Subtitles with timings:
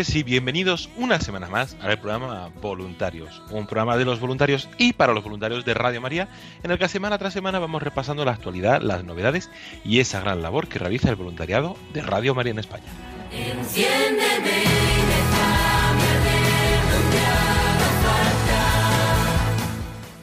[0.00, 4.94] Noches y bienvenidos una semana más al programa Voluntarios, un programa de los voluntarios y
[4.94, 6.28] para los voluntarios de Radio María,
[6.62, 9.50] en el que semana tras semana vamos repasando la actualidad, las novedades
[9.84, 12.84] y esa gran labor que realiza el voluntariado de Radio María en España.
[13.30, 13.58] En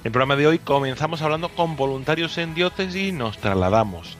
[0.03, 4.17] el programa de hoy comenzamos hablando con voluntarios en diócesis y nos trasladamos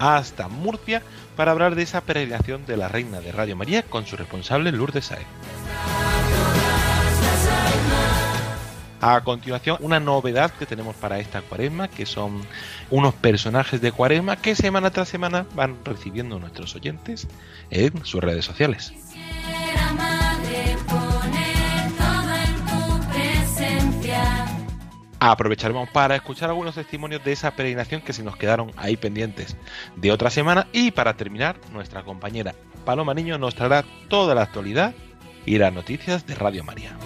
[0.00, 1.02] hasta Murcia
[1.36, 5.04] para hablar de esa peregrinación de la Reina de Radio María con su responsable Lourdes
[5.04, 5.26] Saez.
[9.02, 12.42] A continuación, una novedad que tenemos para esta cuaresma, que son
[12.90, 17.26] unos personajes de cuaresma que semana tras semana van recibiendo nuestros oyentes
[17.70, 18.92] en sus redes sociales.
[25.20, 29.54] Aprovecharemos para escuchar algunos testimonios de esa peregrinación que se nos quedaron ahí pendientes
[29.96, 32.54] de otra semana y para terminar, nuestra compañera
[32.86, 34.94] Paloma Niño nos traerá toda la actualidad
[35.44, 36.96] y las noticias de Radio María.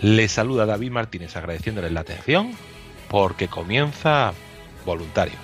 [0.00, 2.52] Les saluda David Martínez agradeciéndoles la atención
[3.08, 4.32] porque comienza
[4.84, 5.38] Voluntarios.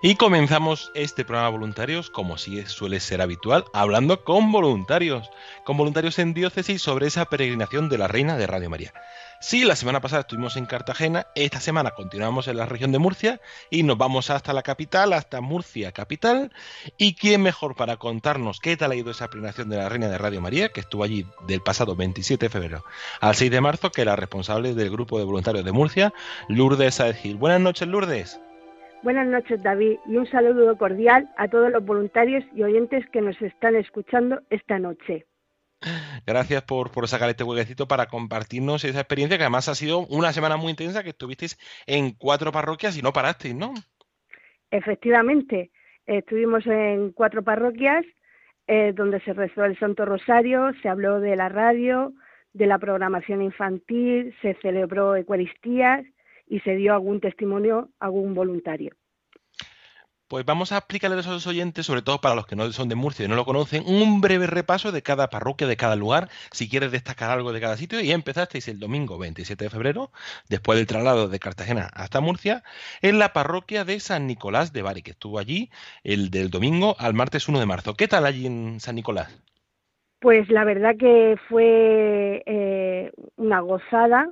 [0.00, 5.28] Y comenzamos este programa voluntarios, como sí suele ser habitual, hablando con voluntarios,
[5.64, 8.92] con voluntarios en diócesis sobre esa peregrinación de la Reina de Radio María.
[9.40, 13.40] Sí, la semana pasada estuvimos en Cartagena, esta semana continuamos en la región de Murcia
[13.70, 16.52] y nos vamos hasta la capital, hasta Murcia capital.
[16.96, 20.18] ¿Y quién mejor para contarnos qué tal ha ido esa peregrinación de la Reina de
[20.18, 22.84] Radio María, que estuvo allí del pasado 27 de febrero
[23.20, 26.12] al 6 de marzo, que la responsable del grupo de voluntarios de Murcia,
[26.48, 27.34] Lourdes Saez.
[27.36, 28.38] Buenas noches, Lourdes.
[29.02, 33.40] Buenas noches, David, y un saludo cordial a todos los voluntarios y oyentes que nos
[33.40, 35.26] están escuchando esta noche.
[36.26, 40.32] Gracias por, por sacar este huequecito para compartirnos esa experiencia, que además ha sido una
[40.32, 43.72] semana muy intensa, que estuvisteis en cuatro parroquias y no parasteis, ¿no?
[44.72, 45.70] Efectivamente,
[46.06, 48.04] estuvimos en cuatro parroquias
[48.66, 52.12] eh, donde se rezó el Santo Rosario, se habló de la radio,
[52.52, 56.04] de la programación infantil, se celebró Eucaristías
[56.48, 58.94] y se dio algún testimonio a algún voluntario.
[60.28, 62.94] Pues vamos a explicarles a los oyentes, sobre todo para los que no son de
[62.94, 66.68] Murcia y no lo conocen, un breve repaso de cada parroquia, de cada lugar, si
[66.68, 67.98] quieres destacar algo de cada sitio.
[68.02, 70.10] Y empezasteis el domingo 27 de febrero,
[70.50, 72.62] después del traslado de Cartagena hasta Murcia,
[73.00, 75.70] en la parroquia de San Nicolás de Bari, que estuvo allí
[76.04, 77.94] el del domingo al martes 1 de marzo.
[77.94, 79.42] ¿Qué tal allí en San Nicolás?
[80.20, 84.28] Pues la verdad que fue eh, una gozada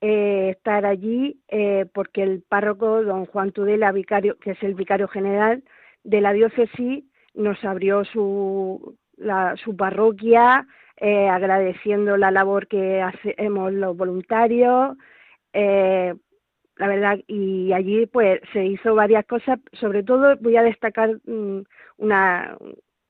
[0.00, 5.08] eh, estar allí eh, porque el párroco don Juan Tudela, vicario, que es el vicario
[5.08, 5.64] general
[6.04, 7.04] de la diócesis,
[7.34, 10.66] nos abrió su, la, su parroquia,
[10.96, 14.96] eh, agradeciendo la labor que hacemos los voluntarios.
[15.52, 16.14] Eh,
[16.76, 21.62] la verdad, y allí pues se hizo varias cosas, sobre todo voy a destacar mm,
[21.96, 22.56] una,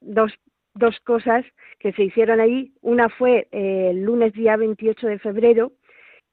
[0.01, 0.33] dos,
[0.75, 1.45] dos cosas
[1.79, 2.73] que se hicieron allí.
[2.81, 5.73] Una fue el lunes día 28 de febrero,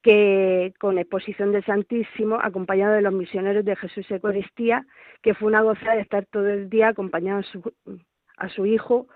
[0.06, 4.86] que con exposición del Santísimo, acompañado de los misioneros de Jesús Eucaristía,
[5.24, 7.42] que fue una gozada de estar todo el día acompañado
[8.38, 9.08] a su, hijo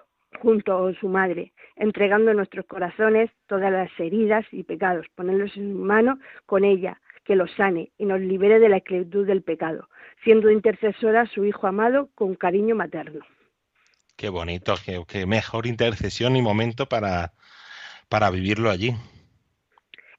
[0.41, 5.73] junto a su madre, entregando en nuestros corazones todas las heridas y pecados, ponerlos en
[5.73, 9.89] su mano con ella, que los sane y nos libere de la esclavitud del pecado,
[10.23, 13.23] siendo intercesora su hijo amado con cariño materno.
[14.15, 14.73] Qué bonito,
[15.07, 17.33] qué, mejor intercesión y momento para,
[18.09, 18.95] para vivirlo allí.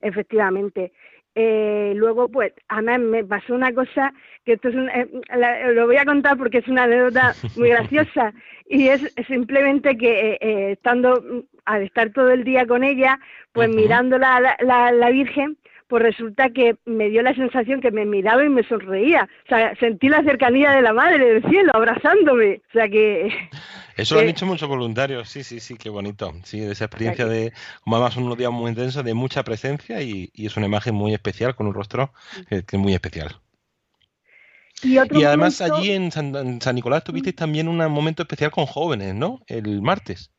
[0.00, 0.92] Efectivamente.
[1.34, 4.12] Eh, luego, pues, a mí me pasó una cosa
[4.44, 8.32] que esto es eh, lo voy a contar porque es una anécdota muy graciosa
[8.68, 13.20] y es simplemente que eh, estando al estar todo el día con ella,
[13.52, 15.56] pues mirando la, la, la Virgen,
[15.90, 19.28] pues resulta que me dio la sensación que me miraba y me sonreía.
[19.44, 22.62] O sea, sentí la cercanía de la Madre del Cielo abrazándome.
[22.68, 23.28] O sea que...
[23.96, 26.32] Eso lo han dicho muchos voluntarios, sí, sí, sí, qué bonito.
[26.44, 27.52] Sí, esa experiencia de,
[27.82, 31.54] como además unos días muy intensos, de mucha presencia y, es una imagen muy especial,
[31.54, 32.12] con un rostro
[32.48, 33.36] que, es muy especial.
[34.82, 36.32] Y, además allí en San,
[36.72, 39.40] Nicolás tuvisteis también un momento especial con jóvenes, ¿no?
[39.48, 40.30] El martes.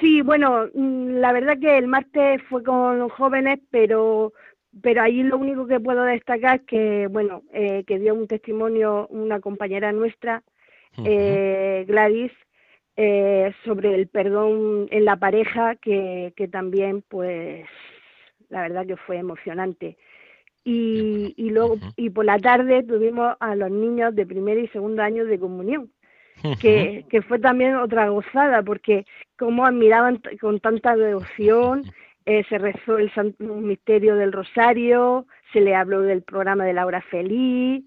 [0.00, 4.32] Sí, bueno, mm, la verdad que el martes fue con jóvenes, pero
[4.82, 9.06] pero ahí lo único que puedo destacar es que, bueno, eh, que dio un testimonio
[9.08, 10.42] una compañera nuestra,
[11.04, 12.32] eh, Gladys,
[12.96, 17.64] eh, sobre el perdón en la pareja, que, que también, pues,
[18.48, 19.96] la verdad que fue emocionante.
[20.64, 25.02] Y, y luego, y por la tarde tuvimos a los niños de primer y segundo
[25.02, 25.90] año de comunión,
[26.60, 29.06] que, que fue también otra gozada, porque
[29.38, 31.82] como admiraban con tanta devoción
[32.28, 37.82] eh, se rezó el misterio del Rosario, se le habló del programa de la feliz,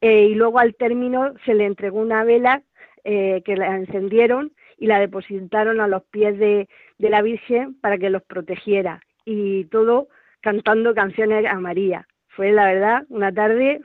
[0.00, 2.62] eh, y luego al término se le entregó una vela
[3.02, 6.68] eh, que la encendieron y la depositaron a los pies de
[6.98, 9.02] la Virgen para que los protegiera.
[9.24, 10.06] Y todo
[10.42, 12.06] cantando canciones a María.
[12.28, 13.80] Fue la verdad una tarde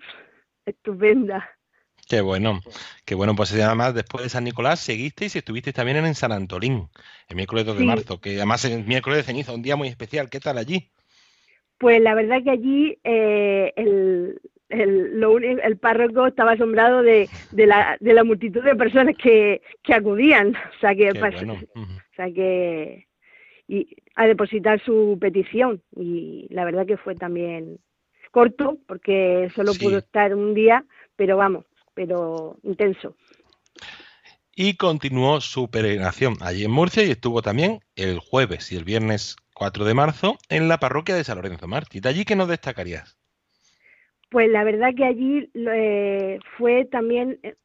[0.67, 1.56] estupenda.
[2.09, 2.59] Qué bueno,
[3.05, 3.35] qué bueno.
[3.35, 6.87] Pues además, después de San Nicolás, seguisteis y estuvisteis también en San Antolín,
[7.27, 9.89] el miércoles 2 de marzo, que además es el miércoles de ceniza, un día muy
[9.89, 10.29] especial.
[10.29, 10.89] ¿Qué tal allí?
[11.77, 14.39] Pues la verdad que allí eh, el,
[14.69, 19.93] el, el párroco estaba asombrado de, de, la, de la multitud de personas que, que
[19.93, 20.55] acudían.
[20.77, 23.07] O sea que, o sea que
[23.67, 25.81] y a depositar su petición.
[25.95, 27.79] Y la verdad que fue también
[28.31, 31.65] corto, porque solo pudo estar un día, pero vamos,
[31.97, 33.15] pero intenso.
[34.55, 39.35] Y continuó su peregrinación allí en Murcia y estuvo también el jueves y el viernes
[39.55, 42.03] 4 de marzo en la parroquia de San Lorenzo Mártir.
[42.03, 43.17] ¿De allí qué nos destacarías?
[44.29, 47.55] Pues la verdad que allí eh, fue también, eh,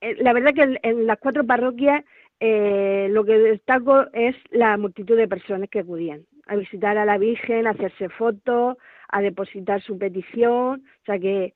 [0.00, 2.02] eh, la verdad que en, las cuatro parroquias
[2.40, 7.66] lo que destaco es la multitud de personas que acudían a visitar a la Virgen,
[7.66, 8.78] a hacerse fotos,
[9.10, 11.54] a depositar su petición, o sea que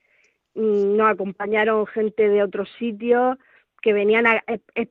[0.57, 3.37] nos acompañaron gente de otros sitios
[3.83, 4.89] que venían a, eh, eh,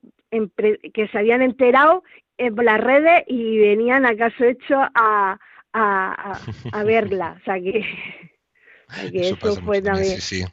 [0.93, 2.03] que se habían enterado
[2.37, 5.39] en las redes y venían acaso hecho a,
[5.73, 6.39] a,
[6.71, 7.37] a verla.
[7.41, 7.83] O sea que,
[9.13, 10.21] eso, fue también.
[10.21, 10.45] Sí, sí.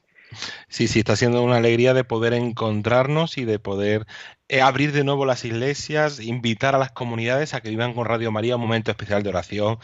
[0.69, 4.07] Sí, sí, está siendo una alegría de poder encontrarnos y de poder
[4.49, 8.33] eh, abrir de nuevo las iglesias, invitar a las comunidades a que vivan con Radio
[8.33, 9.79] María un momento especial de oración,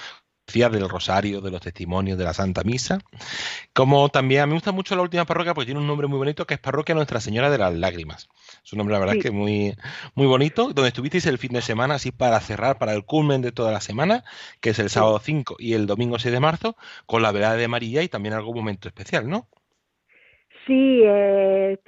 [0.52, 3.00] del rosario, de los testimonios de la Santa Misa.
[3.75, 6.55] Como también me gusta mucho la última parroquia porque tiene un nombre muy bonito que
[6.55, 8.28] es Parroquia Nuestra Señora de las Lágrimas.
[8.64, 9.76] Es un nombre, la verdad, que muy,
[10.14, 13.52] muy bonito, donde estuvisteis el fin de semana, así para cerrar, para el culmen de
[13.52, 14.25] toda la semana,
[14.61, 16.76] que es el sábado 5 y el domingo 6 de marzo,
[17.07, 19.47] con la velada de María y también algún momento especial, ¿no?
[20.69, 21.79] Sí, eh,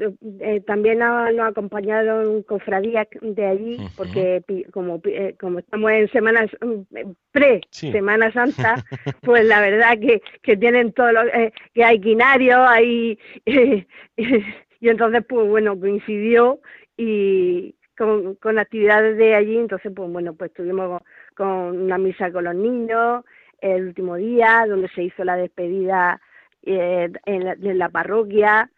[0.41, 7.11] eh, también nos, acompañaron cofradías de allí, porque como, eh, como estamos en semanas mm,
[7.31, 8.83] pre Semana Santa,
[9.23, 15.27] pues la verdad que, que tienen todo lo eh, que hay quinario, hay y entonces
[15.29, 16.61] pues bueno coincidió
[16.97, 21.03] y con, con actividades de allí, entonces pues bueno pues estuvimos
[21.37, 23.27] con una misa con los niños
[23.61, 26.19] el último día donde se hizo la despedida
[26.63, 28.71] eh, en, la, parroquia,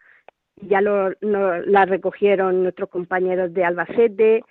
[0.57, 4.43] ya lo, la recogieron nuestros compañeros de Albacete,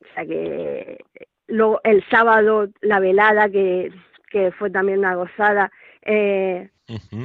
[0.00, 0.98] o sea que
[1.46, 3.90] luego el sábado la velada que,
[4.30, 5.72] que fue también una gozada,
[6.02, 6.70] eh,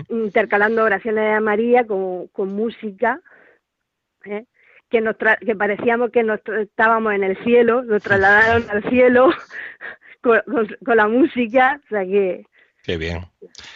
[0.09, 3.19] intercalando oraciones de María con, con música,
[4.25, 4.45] ¿eh?
[4.89, 9.29] que, nos que parecíamos que nos estábamos en el cielo, nos trasladaron al cielo
[10.21, 10.41] con,
[10.85, 12.45] con la música, o sea que
[12.83, 13.21] Qué bien.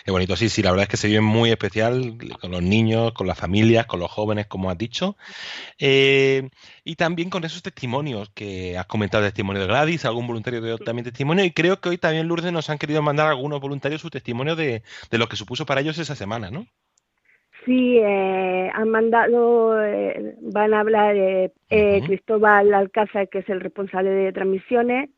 [0.03, 0.35] Qué bonito.
[0.35, 3.39] Sí, sí, la verdad es que se vive muy especial con los niños, con las
[3.39, 5.15] familias, con los jóvenes, como has dicho.
[5.79, 6.49] Eh,
[6.83, 11.05] y también con esos testimonios que has comentado, testimonio de Gladys, algún voluntario dio también
[11.05, 11.45] testimonio.
[11.45, 14.83] Y creo que hoy también Lourdes nos han querido mandar algunos voluntarios su testimonio de,
[15.09, 16.67] de lo que supuso para ellos esa semana, ¿no?
[17.67, 23.59] Sí, eh, han mandado, eh, van a hablar eh, eh, Cristóbal Alcázar, que es el
[23.59, 25.09] responsable de transmisiones,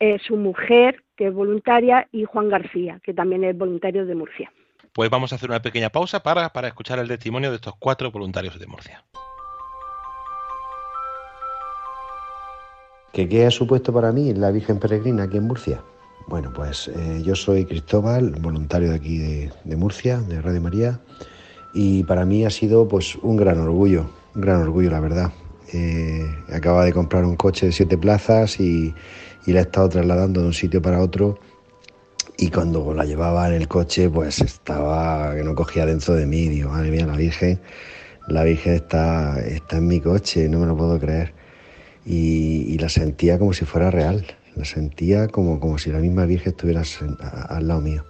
[0.00, 4.52] eh, su mujer, que es voluntaria, y Juan García, que también es voluntario de Murcia.
[4.92, 8.10] Pues vamos a hacer una pequeña pausa para, para escuchar el testimonio de estos cuatro
[8.10, 9.04] voluntarios de Murcia.
[13.12, 15.82] ¿Qué, ¿Qué ha supuesto para mí la Virgen Peregrina aquí en Murcia?
[16.28, 21.00] Bueno, pues eh, yo soy Cristóbal, voluntario de aquí de, de, Murcia, de Radio María,
[21.72, 25.32] y para mí ha sido pues un gran orgullo, un gran orgullo la verdad.
[25.72, 28.94] Eh, acaba de comprar un coche de siete plazas y,
[29.46, 31.38] y la he estado trasladando de un sitio para otro
[32.38, 36.48] y cuando la llevaba en el coche pues estaba que no cogía dentro de mí,
[36.48, 37.60] digo, madre mía, la Virgen,
[38.28, 41.32] la Virgen está, está en mi coche, no me lo puedo creer.
[42.04, 44.24] Y, y la sentía como si fuera real,
[44.54, 46.82] la sentía como, como si la misma Virgen estuviera
[47.48, 48.04] al lado mío.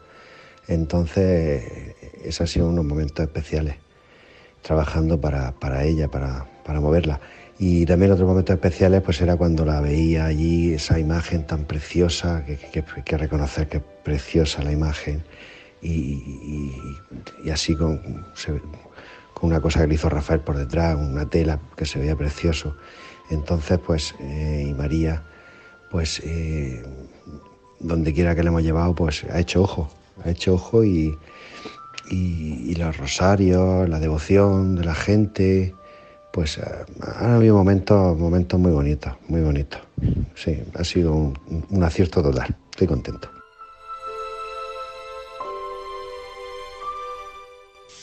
[0.69, 3.77] Entonces, esos han sido unos momentos especiales,
[4.63, 7.21] trabajando para, para ella, para, para moverla.
[7.59, 12.45] Y también otros momentos especiales pues era cuando la veía allí, esa imagen tan preciosa,
[12.45, 15.25] que hay que, reconocer que es preciosa la imagen,
[15.81, 16.73] y, y,
[17.45, 21.87] y así con, con, una cosa que le hizo Rafael por detrás, una tela que
[21.87, 22.77] se veía precioso.
[23.31, 25.23] Entonces, pues, eh, y María,
[25.91, 26.83] pues, eh,
[27.81, 29.89] donde quiera que le hemos llevado, pues ha hecho ojo,
[30.25, 31.17] ha hecho ojo y,
[32.11, 35.75] y los rosarios, la devoción de la gente,
[36.37, 39.81] pues han habido momentos, momentos muy bonitos, muy bonitos.
[40.35, 42.55] Sí, ha sido un, un acierto total.
[42.73, 43.31] Estoy contento.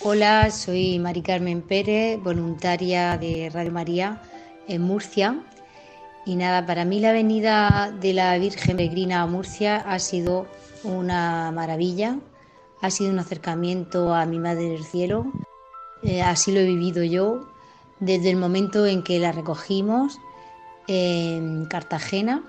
[0.01, 4.23] Hola, soy Mari Carmen Pérez, voluntaria de Radio María
[4.67, 5.43] en Murcia.
[6.25, 10.47] Y nada, para mí la venida de la Virgen Peregrina a Murcia ha sido
[10.83, 12.17] una maravilla,
[12.81, 15.31] ha sido un acercamiento a mi Madre del Cielo.
[16.01, 17.52] Eh, así lo he vivido yo,
[18.05, 20.19] desde el momento en que la recogimos
[20.87, 22.43] en Cartagena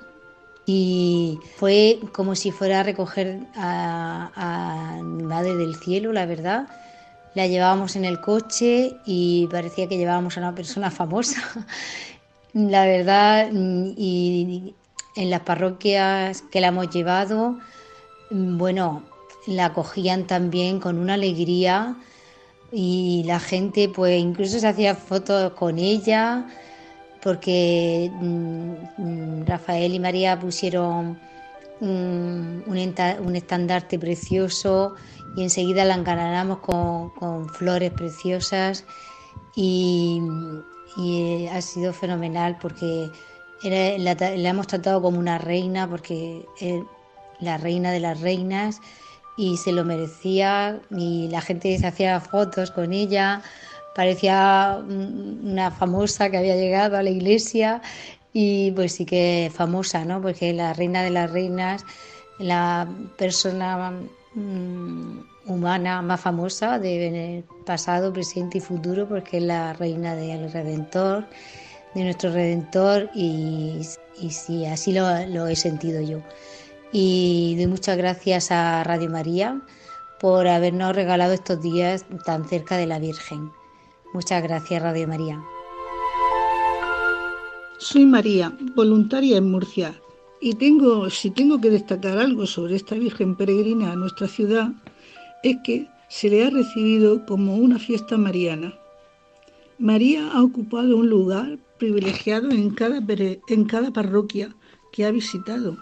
[0.66, 6.68] y fue como si fuera a recoger a, a madre del cielo, la verdad.
[7.34, 11.42] La llevábamos en el coche y parecía que llevábamos a una persona famosa.
[12.54, 14.74] La verdad, y
[15.16, 17.58] en las parroquias que la hemos llevado,
[18.30, 19.02] bueno,
[19.48, 21.96] la acogían también con una alegría
[22.76, 26.48] y la gente pues incluso se hacía fotos con ella
[27.22, 31.16] porque mm, Rafael y María pusieron
[31.80, 34.96] un, un, estandarte precioso
[35.36, 38.84] y enseguida la encanamos con, con, flores preciosas
[39.54, 40.20] y,
[40.96, 43.08] y, ha sido fenomenal porque
[43.62, 46.82] la, la, hemos tratado como una reina porque es
[47.38, 48.80] la reina de las reinas
[49.36, 53.42] y se lo merecía y la gente se hacía fotos con ella,
[53.94, 57.82] parecía una famosa que había llegado a la iglesia
[58.32, 60.20] y pues sí que famosa, ¿no?
[60.20, 61.84] Porque la reina de las reinas,
[62.38, 63.92] la persona
[64.34, 71.26] mm, humana más famosa de pasado, presente y futuro, porque es la reina del Redentor,
[71.94, 73.80] de nuestro Redentor y,
[74.20, 76.20] y sí, así lo, lo he sentido yo
[76.96, 79.60] y doy muchas gracias a Radio María
[80.20, 83.50] por habernos regalado estos días tan cerca de la Virgen.
[84.12, 85.42] Muchas gracias Radio María.
[87.78, 90.00] Soy María, voluntaria en Murcia,
[90.40, 94.70] y tengo, si tengo que destacar algo sobre esta Virgen peregrina a nuestra ciudad,
[95.42, 98.72] es que se le ha recibido como una fiesta mariana.
[99.78, 103.00] María ha ocupado un lugar privilegiado en cada,
[103.48, 104.54] en cada parroquia
[104.92, 105.76] que ha visitado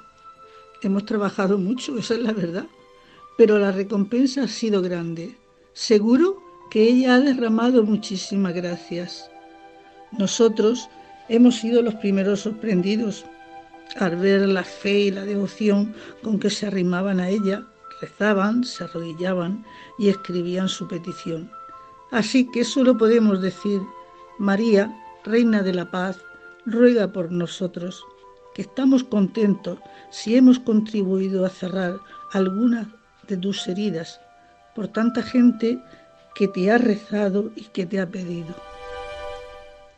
[0.83, 2.67] Hemos trabajado mucho, esa es la verdad,
[3.39, 5.37] pero la recompensa ha sido grande.
[5.73, 9.31] Seguro que ella ha derramado muchísimas gracias.
[10.19, 10.89] Nosotros
[11.29, 13.25] hemos sido los primeros sorprendidos
[13.97, 17.67] al ver la fe y la devoción con que se arrimaban a ella,
[18.01, 19.65] rezaban, se arrodillaban
[19.99, 21.51] y escribían su petición.
[22.11, 23.81] Así que solo podemos decir,
[24.39, 26.19] María, Reina de la Paz,
[26.67, 28.05] ruega por nosotros
[28.55, 29.79] que estamos contentos
[30.11, 31.99] si hemos contribuido a cerrar
[32.33, 32.87] algunas
[33.29, 34.21] de tus heridas
[34.75, 35.79] por tanta gente
[36.35, 38.55] que te ha rezado y que te ha pedido.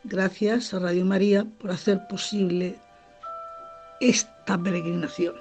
[0.03, 2.77] Gracias a Radio María por hacer posible
[3.99, 5.35] esta peregrinación.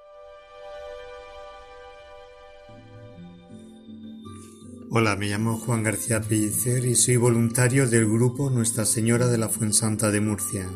[4.91, 9.49] Hola, me llamo Juan García Pellicer y soy voluntario del grupo Nuestra Señora de la
[9.49, 10.71] Fuensanta de Murcia.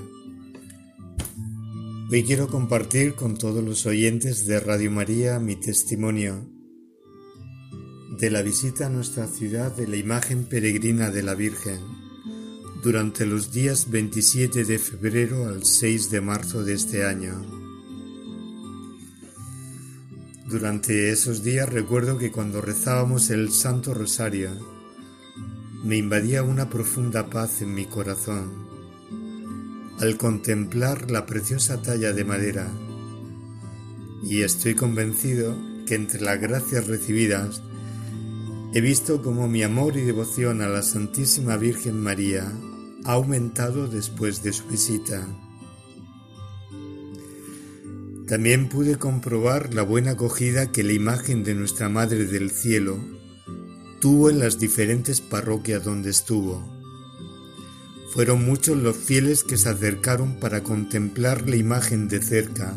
[2.11, 6.49] Hoy quiero compartir con todos los oyentes de Radio María mi testimonio
[8.19, 11.81] de la visita a nuestra ciudad de la imagen peregrina de la Virgen
[12.83, 17.45] durante los días 27 de febrero al 6 de marzo de este año.
[20.47, 24.53] Durante esos días recuerdo que cuando rezábamos el Santo Rosario,
[25.85, 28.68] me invadía una profunda paz en mi corazón
[30.01, 32.71] al contemplar la preciosa talla de madera
[34.23, 37.63] y estoy convencido que entre las gracias recibidas
[38.75, 42.53] he visto cómo mi amor y devoción a la Santísima Virgen María
[43.05, 45.27] ha aumentado después de su visita.
[48.27, 52.99] También pude comprobar la buena acogida que la imagen de nuestra Madre del Cielo
[54.01, 56.78] tuvo en las diferentes parroquias donde estuvo
[58.13, 62.75] fueron muchos los fieles que se acercaron para contemplar la imagen de cerca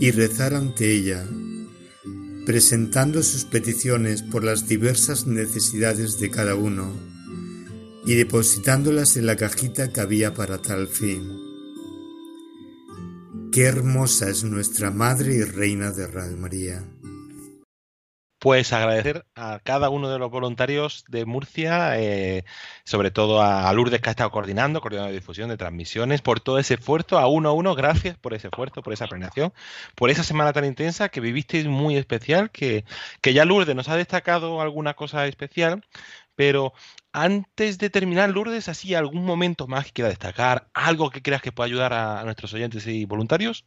[0.00, 1.26] y rezar ante ella,
[2.46, 6.92] presentando sus peticiones por las diversas necesidades de cada uno
[8.06, 11.22] y depositándolas en la cajita que había para tal fin.
[13.50, 16.84] Qué hermosa es nuestra Madre y Reina de Radio María.
[18.44, 22.44] Pues agradecer a cada uno de los voluntarios de Murcia, eh,
[22.84, 26.58] sobre todo a Lourdes que ha estado coordinando, coordinando la difusión de transmisiones, por todo
[26.58, 29.54] ese esfuerzo, a uno a uno, gracias por ese esfuerzo, por esa planeación,
[29.94, 32.84] por esa semana tan intensa que vivisteis muy especial, que,
[33.22, 35.82] que ya Lourdes nos ha destacado alguna cosa especial,
[36.34, 36.74] pero
[37.12, 41.50] antes de terminar, Lourdes, así algún momento más que quiera destacar, algo que creas que
[41.50, 43.64] pueda ayudar a nuestros oyentes y voluntarios.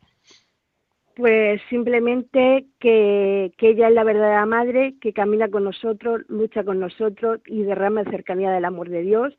[1.17, 7.39] Pues simplemente que, ella es la verdadera madre, que camina con nosotros, lucha con nosotros
[7.47, 9.36] y derrama cercanía del amor de Dios.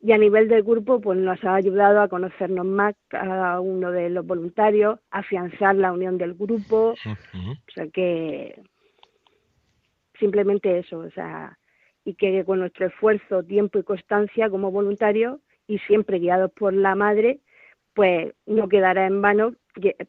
[0.00, 4.08] Y a nivel del grupo, pues nos ha ayudado a conocernos más cada uno de
[4.08, 6.94] los voluntarios, a afianzar la unión del grupo.
[6.94, 8.62] O sea que
[10.20, 11.58] simplemente eso, o sea,
[12.04, 16.94] y que con nuestro esfuerzo, tiempo y constancia como voluntarios y siempre guiados por la
[16.94, 17.40] madre,
[17.96, 19.54] pues no quedará en vano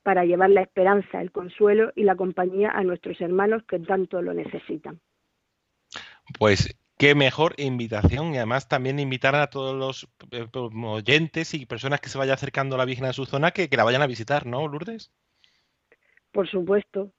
[0.04, 4.34] para llevar la esperanza, el consuelo y la compañía a nuestros hermanos que tanto lo
[4.34, 5.00] necesitan.
[6.38, 12.02] Pues qué mejor invitación y además también invitar a todos los eh, oyentes y personas
[12.02, 14.08] que se vayan acercando a la Virgen en su zona que, que la vayan a
[14.08, 15.14] visitar, ¿no, Lourdes?
[16.34, 17.14] Por supuesto,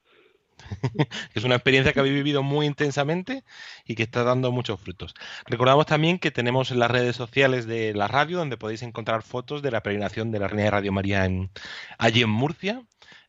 [1.34, 3.44] es una experiencia que habéis vivido muy intensamente
[3.84, 5.14] y que está dando muchos frutos.
[5.46, 9.70] Recordamos también que tenemos las redes sociales de la radio donde podéis encontrar fotos de
[9.70, 11.50] la peregrinación de la Reina de Radio María en,
[11.98, 12.82] allí en Murcia,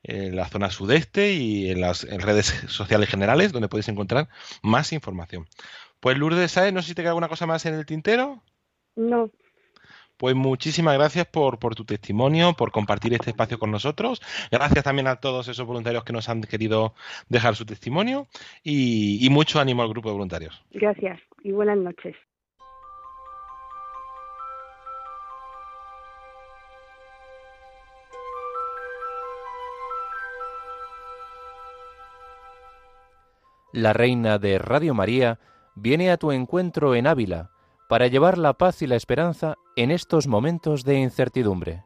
[0.03, 4.29] en la zona sudeste y en las redes sociales generales donde podéis encontrar
[4.61, 5.47] más información.
[5.99, 6.73] Pues Lourdes ¿sabes?
[6.73, 8.43] no sé si te queda alguna cosa más en el tintero.
[8.95, 9.29] No,
[10.19, 14.21] pues muchísimas gracias por, por, tu testimonio, por compartir este espacio con nosotros.
[14.51, 16.93] Gracias también a todos esos voluntarios que nos han querido
[17.29, 18.27] dejar su testimonio
[18.61, 20.61] y, y mucho ánimo al grupo de voluntarios.
[20.71, 22.17] Gracias y buenas noches.
[33.71, 35.39] La Reina de Radio María
[35.75, 37.51] viene a tu encuentro en Ávila
[37.89, 41.85] para llevar la paz y la esperanza en estos momentos de incertidumbre.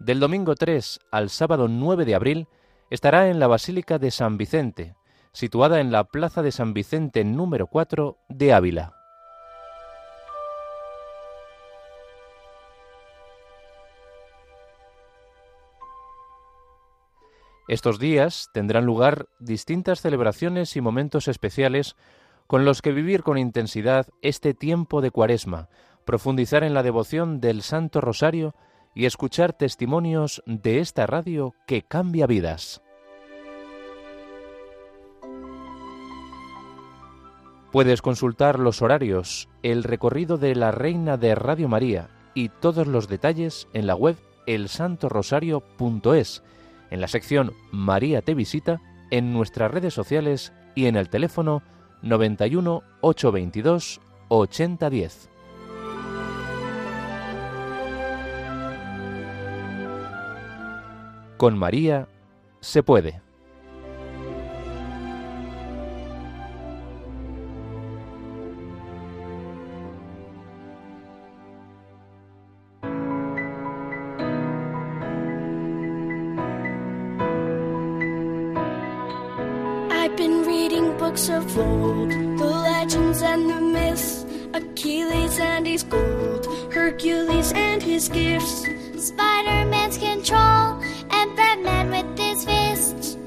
[0.00, 2.48] Del domingo 3 al sábado 9 de abril
[2.90, 4.96] estará en la Basílica de San Vicente,
[5.30, 8.92] situada en la Plaza de San Vicente número 4 de Ávila.
[17.68, 21.94] Estos días tendrán lugar distintas celebraciones y momentos especiales
[22.46, 25.68] con los que vivir con intensidad este tiempo de cuaresma,
[26.04, 28.54] profundizar en la devoción del Santo Rosario
[28.94, 32.80] y escuchar testimonios de esta radio que cambia vidas.
[37.72, 43.08] Puedes consultar los horarios, el recorrido de la Reina de Radio María y todos los
[43.08, 46.44] detalles en la web elsantorosario.es,
[46.90, 48.80] en la sección María te visita,
[49.10, 51.64] en nuestras redes sociales y en el teléfono
[52.04, 55.30] 91 822 8010.
[61.38, 62.06] Con María
[62.60, 63.22] se puede.
[85.84, 88.64] His gold, Hercules and his gifts,
[88.96, 93.18] Spider-Man's control, and Batman with his fists.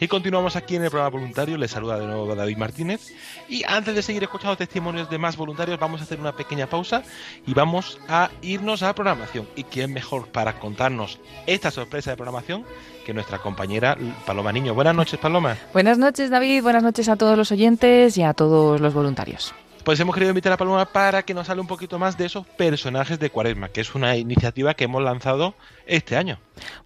[0.00, 1.56] Y continuamos aquí en el programa voluntario.
[1.56, 3.12] Les saluda de nuevo David Martínez.
[3.48, 7.04] Y antes de seguir escuchando testimonios de más voluntarios, vamos a hacer una pequeña pausa
[7.46, 9.48] y vamos a irnos a la programación.
[9.56, 12.66] ¿Y quién mejor para contarnos esta sorpresa de programación
[13.06, 14.74] que nuestra compañera Paloma Niño?
[14.74, 15.56] Buenas noches, Paloma.
[15.72, 16.62] Buenas noches, David.
[16.62, 19.54] Buenas noches a todos los oyentes y a todos los voluntarios.
[19.84, 22.46] Pues hemos querido invitar a Paloma para que nos hable un poquito más de esos
[22.46, 26.38] personajes de Cuaresma, que es una iniciativa que hemos lanzado este año.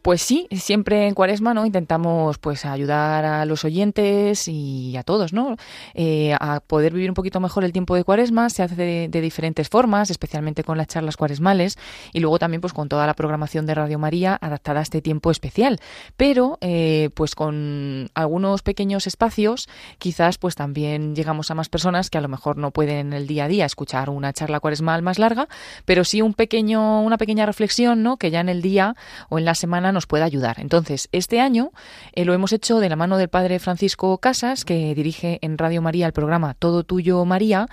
[0.02, 1.66] Pues sí, siempre en Cuaresma, ¿no?
[1.66, 5.56] Intentamos pues ayudar a los oyentes y a todos, ¿no?
[5.94, 8.50] Eh, a poder vivir un poquito mejor el tiempo de Cuaresma.
[8.50, 11.78] Se hace de, diferentes formas, especialmente con las charlas cuaresmales
[12.12, 15.30] y luego también pues con toda la programación de Radio María adaptada a este tiempo
[15.30, 15.80] especial.
[16.16, 22.18] Pero eh, pues con algunos pequeños espacios, quizás pues también llegamos a más personas que
[22.18, 25.18] a lo mejor no pueden en el día a día escuchar una charla cuaresmal más
[25.18, 25.48] larga,
[25.84, 28.16] pero sí un pequeño, una pequeña reflexión, ¿no?
[28.16, 28.96] Que ya en el día
[29.28, 30.58] o en la semana nos pueda ayudar.
[30.58, 31.72] Entonces, este año
[32.14, 35.82] eh, lo hemos hecho de la mano del padre Francisco Casas, que dirige en Radio
[35.82, 37.68] María el programa Todo Tuyo María,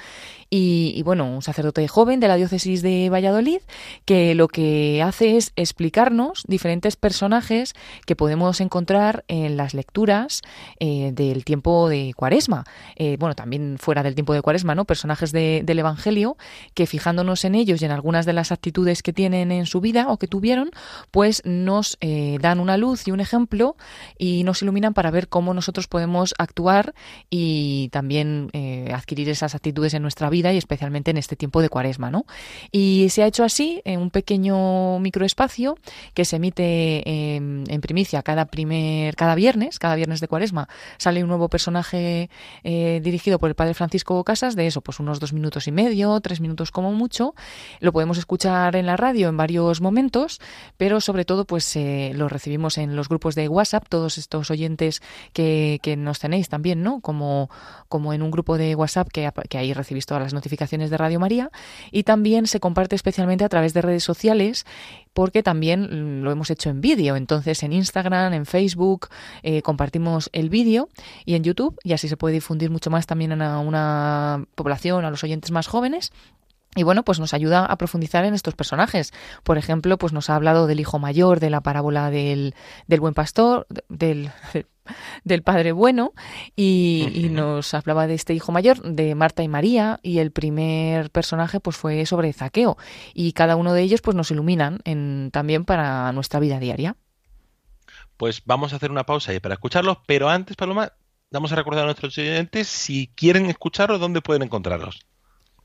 [0.57, 3.59] y, bueno, un sacerdote joven de la diócesis de Valladolid,
[4.05, 7.73] que lo que hace es explicarnos diferentes personajes
[8.05, 10.43] que podemos encontrar en las lecturas
[10.79, 12.63] eh, del tiempo de Cuaresma.
[12.95, 14.85] Eh, bueno, también fuera del tiempo de Cuaresma, ¿no?
[14.85, 16.37] Personajes de, del Evangelio
[16.73, 20.07] que fijándonos en ellos y en algunas de las actitudes que tienen en su vida
[20.07, 20.71] o que tuvieron,
[21.11, 23.75] pues nos eh, dan una luz y un ejemplo
[24.17, 26.93] y nos iluminan para ver cómo nosotros podemos actuar
[27.29, 28.49] y también
[28.93, 32.25] adquirir esas actitudes en nuestra vida y especialmente en este tiempo de cuaresma, ¿no?
[32.71, 35.77] Y se ha hecho así en un pequeño microespacio
[36.13, 41.23] que se emite en, en primicia cada primer, cada viernes, cada viernes de cuaresma sale
[41.23, 42.29] un nuevo personaje
[42.63, 46.19] eh, dirigido por el padre Francisco Casas de eso, pues unos dos minutos y medio,
[46.21, 47.35] tres minutos como mucho.
[47.79, 50.39] Lo podemos escuchar en la radio en varios momentos,
[50.77, 55.01] pero sobre todo pues eh, lo recibimos en los grupos de WhatsApp, todos estos oyentes
[55.33, 57.01] que, que nos tenéis también, ¿no?
[57.01, 57.49] Como,
[57.87, 61.19] como en un grupo de WhatsApp que, que ahí recibís todas las notificaciones de Radio
[61.19, 61.51] María
[61.91, 64.65] y también se comparte especialmente a través de redes sociales
[65.13, 67.15] porque también lo hemos hecho en vídeo.
[67.15, 69.07] Entonces en Instagram, en Facebook
[69.43, 70.89] eh, compartimos el vídeo
[71.25, 75.09] y en YouTube y así se puede difundir mucho más también a una población, a
[75.09, 76.11] los oyentes más jóvenes
[76.75, 79.13] y bueno, pues nos ayuda a profundizar en estos personajes.
[79.43, 82.53] Por ejemplo, pues nos ha hablado del hijo mayor, de la parábola del,
[82.87, 84.31] del buen pastor, del,
[85.23, 86.13] del Padre Bueno
[86.55, 91.09] y, y, nos hablaba de este hijo mayor, de Marta y María y el primer
[91.09, 92.77] personaje pues fue sobre Zaqueo
[93.13, 96.95] y cada uno de ellos pues nos iluminan en, también para nuestra vida diaria.
[98.17, 100.93] Pues vamos a hacer una pausa ahí para escucharlos, pero antes Paloma,
[101.31, 105.05] vamos a recordar a nuestros oyentes si quieren escucharlos, ¿dónde pueden encontrarlos?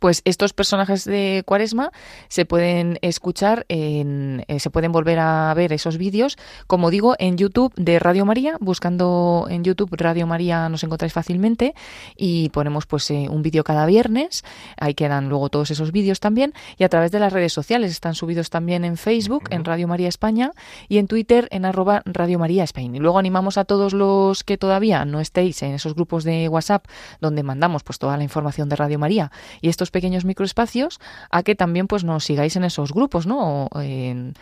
[0.01, 1.93] Pues estos personajes de Cuaresma
[2.29, 6.37] se pueden escuchar, en, eh, se pueden volver a ver esos vídeos,
[6.67, 11.75] como digo, en YouTube de Radio María, buscando en YouTube Radio María nos encontráis fácilmente
[12.17, 14.43] y ponemos pues eh, un vídeo cada viernes,
[14.77, 18.15] ahí quedan luego todos esos vídeos también y a través de las redes sociales están
[18.15, 20.53] subidos también en Facebook, en Radio María España
[20.89, 22.97] y en Twitter en arroba Radio María España.
[22.97, 26.87] Y luego animamos a todos los que todavía no estéis en esos grupos de WhatsApp
[27.21, 29.31] donde mandamos pues toda la información de Radio María.
[29.61, 31.01] Y estos pequeños microespacios
[31.31, 33.67] a que también pues nos sigáis en esos grupos, ¿no?
[33.67, 34.35] O en,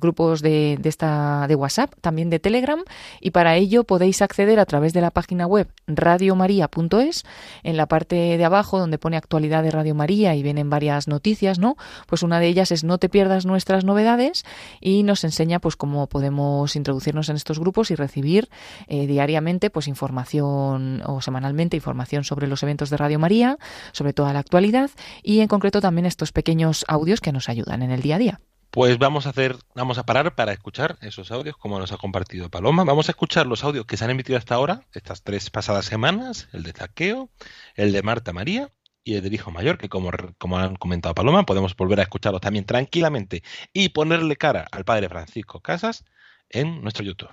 [0.00, 2.80] grupos de, de, esta de WhatsApp, también de Telegram
[3.20, 7.24] y para ello podéis acceder a través de la página web radiomaria.es
[7.62, 11.58] en la parte de abajo donde pone actualidad de Radio María y vienen varias noticias,
[11.58, 11.76] ¿no?
[12.06, 14.44] Pues una de ellas es no te pierdas nuestras novedades
[14.80, 18.48] y nos enseña pues cómo podemos introducirnos en estos grupos y recibir
[18.88, 23.58] eh, diariamente pues información o semanalmente información sobre los eventos de Radio María,
[23.92, 24.83] sobre toda la actualidad
[25.22, 28.40] y en concreto también estos pequeños audios que nos ayudan en el día a día.
[28.70, 32.50] Pues vamos a hacer, vamos a parar para escuchar esos audios como nos ha compartido
[32.50, 32.82] Paloma.
[32.82, 36.48] Vamos a escuchar los audios que se han emitido hasta ahora, estas tres pasadas semanas,
[36.52, 37.30] el de Zaqueo,
[37.76, 38.72] el de Marta María
[39.04, 42.40] y el del hijo mayor, que como, como han comentado Paloma, podemos volver a escucharlos
[42.40, 46.04] también tranquilamente y ponerle cara al padre Francisco Casas
[46.48, 47.30] en nuestro YouTube.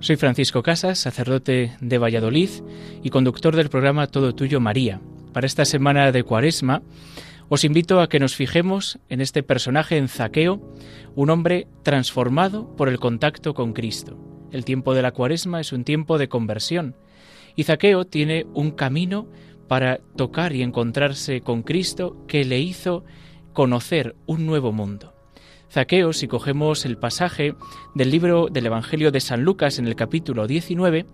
[0.00, 2.48] Soy Francisco Casas, sacerdote de Valladolid
[3.02, 4.98] y conductor del programa Todo Tuyo María.
[5.34, 6.82] Para esta semana de Cuaresma,
[7.50, 10.74] os invito a que nos fijemos en este personaje en Zaqueo,
[11.14, 14.16] un hombre transformado por el contacto con Cristo.
[14.50, 16.96] El tiempo de la Cuaresma es un tiempo de conversión
[17.54, 19.28] y Zaqueo tiene un camino
[19.68, 23.04] para tocar y encontrarse con Cristo que le hizo
[23.52, 25.19] conocer un nuevo mundo.
[25.70, 27.54] Zaqueo, si cogemos el pasaje
[27.94, 31.06] del libro del Evangelio de San Lucas en el capítulo 19,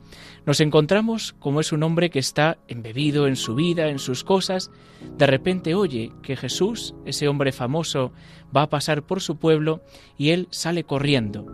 [0.46, 4.70] nos encontramos como es un hombre que está embebido en su vida, en sus cosas,
[5.18, 8.12] de repente oye que Jesús, ese hombre famoso,
[8.56, 9.82] va a pasar por su pueblo
[10.16, 11.44] y él sale corriendo,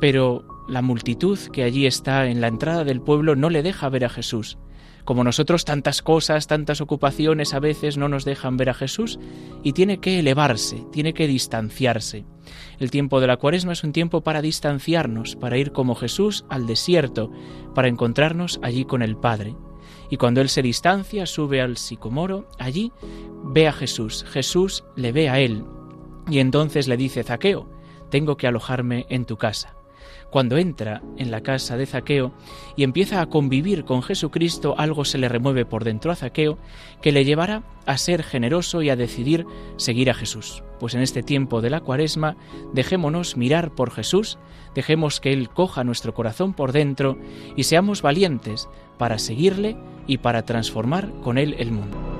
[0.00, 4.04] pero la multitud que allí está en la entrada del pueblo no le deja ver
[4.04, 4.58] a Jesús.
[5.08, 9.18] Como nosotros tantas cosas, tantas ocupaciones a veces no nos dejan ver a Jesús
[9.62, 12.26] y tiene que elevarse, tiene que distanciarse.
[12.78, 16.66] El tiempo de la cuaresma es un tiempo para distanciarnos, para ir como Jesús al
[16.66, 17.32] desierto,
[17.74, 19.56] para encontrarnos allí con el Padre.
[20.10, 22.92] Y cuando Él se distancia, sube al sicomoro, allí
[23.44, 25.64] ve a Jesús, Jesús le ve a Él,
[26.30, 27.66] y entonces le dice, Zaqueo,
[28.10, 29.77] tengo que alojarme en tu casa
[30.30, 32.32] cuando entra en la casa de Zaqueo
[32.76, 36.58] y empieza a convivir con Jesucristo, algo se le remueve por dentro a Zaqueo
[37.00, 40.62] que le llevará a ser generoso y a decidir seguir a Jesús.
[40.78, 42.36] Pues en este tiempo de la cuaresma,
[42.72, 44.38] dejémonos mirar por Jesús,
[44.74, 47.18] dejemos que Él coja nuestro corazón por dentro
[47.56, 52.17] y seamos valientes para seguirle y para transformar con Él el mundo.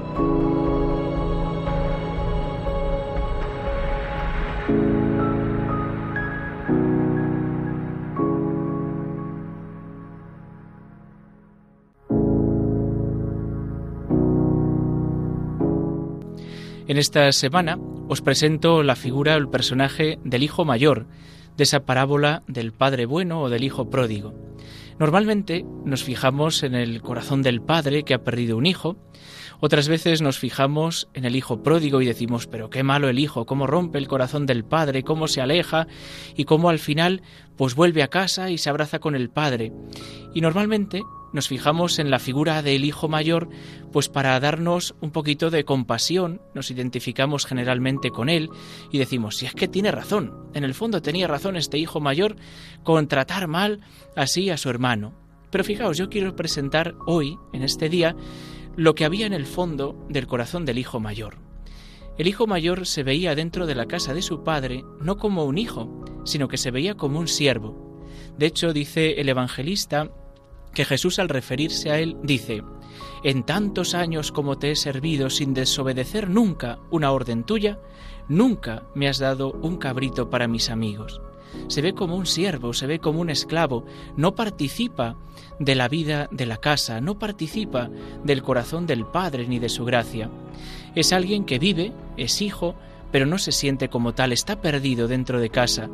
[16.89, 21.07] En esta semana os presento la figura, el personaje del hijo mayor,
[21.59, 24.33] de esa parábola del padre bueno o del hijo pródigo.
[24.99, 28.97] Normalmente nos fijamos en el corazón del padre que ha perdido un hijo,
[29.61, 33.47] otras veces nos fijamos en el hijo pródigo y decimos, pero qué malo el hijo,
[33.47, 35.87] cómo rompe el corazón del padre, cómo se aleja
[36.37, 37.23] y cómo al final
[37.57, 39.73] pues vuelve a casa y se abraza con el padre.
[40.33, 43.49] Y normalmente nos fijamos en la figura del hijo mayor,
[43.93, 48.49] pues para darnos un poquito de compasión, nos identificamos generalmente con él
[48.91, 52.37] y decimos, si es que tiene razón, en el fondo tenía razón este hijo mayor
[52.83, 53.81] con tratar mal
[54.17, 55.15] así a su hermano.
[55.51, 58.15] Pero fijaos, yo quiero presentar hoy, en este día,
[58.79, 61.39] lo que había en el fondo del corazón del hijo mayor.
[62.17, 65.59] El hijo mayor se veía dentro de la casa de su padre no como un
[65.59, 68.07] hijo, sino que se veía como un siervo.
[68.39, 70.13] De hecho, dice el evangelista
[70.75, 72.63] que Jesús al referirse a él dice,
[73.25, 77.81] En tantos años como te he servido sin desobedecer nunca una orden tuya,
[78.29, 81.21] nunca me has dado un cabrito para mis amigos.
[81.69, 83.85] Se ve como un siervo, se ve como un esclavo,
[84.17, 85.17] no participa
[85.59, 87.91] de la vida de la casa, no participa
[88.25, 90.31] del corazón del Padre ni de su gracia.
[90.95, 92.75] Es alguien que vive, es hijo,
[93.11, 95.89] pero no se siente como tal, está perdido dentro de casa,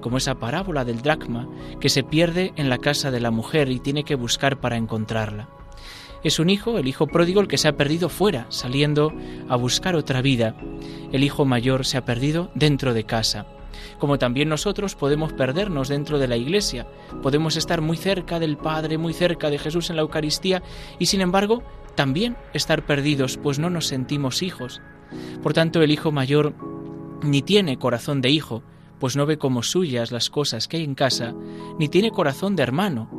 [0.00, 1.48] como esa parábola del dracma
[1.80, 5.48] que se pierde en la casa de la mujer y tiene que buscar para encontrarla.
[6.24, 9.12] Es un hijo, el hijo pródigo, el que se ha perdido fuera, saliendo
[9.48, 10.56] a buscar otra vida.
[11.12, 13.46] El hijo mayor se ha perdido dentro de casa.
[13.98, 16.86] Como también nosotros podemos perdernos dentro de la iglesia,
[17.22, 20.62] podemos estar muy cerca del Padre, muy cerca de Jesús en la Eucaristía
[20.98, 21.62] y sin embargo
[21.94, 24.82] también estar perdidos, pues no nos sentimos hijos.
[25.42, 26.54] Por tanto, el hijo mayor
[27.22, 28.62] ni tiene corazón de hijo,
[28.98, 31.34] pues no ve como suyas las cosas que hay en casa,
[31.78, 33.10] ni tiene corazón de hermano,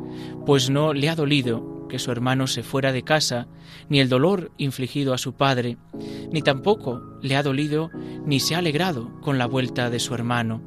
[0.46, 3.46] pues no le ha dolido que su hermano se fuera de casa,
[3.88, 5.76] ni el dolor infligido a su padre,
[6.30, 7.90] ni tampoco le ha dolido
[8.24, 10.62] ni se ha alegrado con la vuelta de su hermano.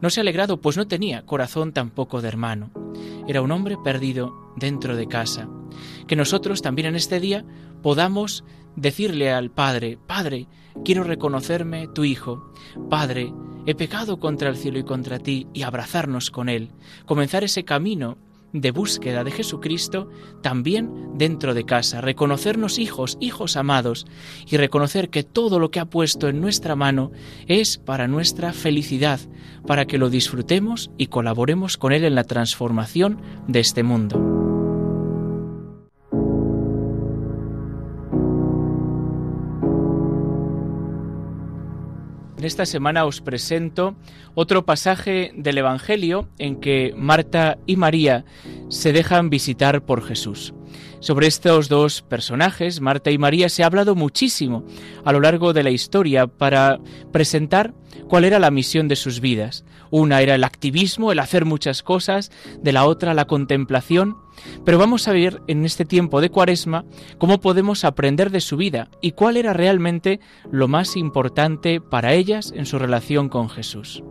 [0.00, 2.70] No se ha alegrado, pues no tenía corazón tampoco de hermano.
[3.28, 5.48] Era un hombre perdido dentro de casa.
[6.06, 7.44] Que nosotros también en este día
[7.82, 8.44] podamos
[8.76, 10.46] decirle al Padre, Padre,
[10.84, 12.52] quiero reconocerme tu Hijo.
[12.88, 13.32] Padre,
[13.66, 16.70] he pecado contra el cielo y contra ti, y abrazarnos con Él,
[17.06, 18.18] comenzar ese camino
[18.52, 20.08] de búsqueda de Jesucristo
[20.42, 24.06] también dentro de casa, reconocernos hijos, hijos amados,
[24.46, 27.12] y reconocer que todo lo que ha puesto en nuestra mano
[27.46, 29.20] es para nuestra felicidad,
[29.66, 34.49] para que lo disfrutemos y colaboremos con Él en la transformación de este mundo.
[42.40, 43.96] En esta semana os presento
[44.34, 48.24] otro pasaje del Evangelio en que Marta y María
[48.70, 50.54] se dejan visitar por Jesús.
[51.00, 54.64] Sobre estos dos personajes, Marta y María, se ha hablado muchísimo
[55.04, 56.78] a lo largo de la historia para
[57.12, 57.72] presentar
[58.08, 59.64] cuál era la misión de sus vidas.
[59.90, 62.30] Una era el activismo, el hacer muchas cosas,
[62.62, 64.16] de la otra la contemplación.
[64.64, 66.84] Pero vamos a ver en este tiempo de cuaresma
[67.18, 72.52] cómo podemos aprender de su vida y cuál era realmente lo más importante para ellas
[72.54, 74.02] en su relación con Jesús.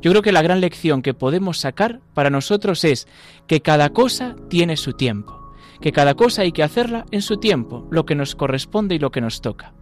[0.00, 3.08] Yo creo que la gran lección que podemos sacar para nosotros es
[3.46, 5.35] que cada cosa tiene su tiempo,
[5.80, 9.10] que cada cosa hay que hacerla en su tiempo, lo que nos corresponde y lo
[9.10, 9.74] que nos toca.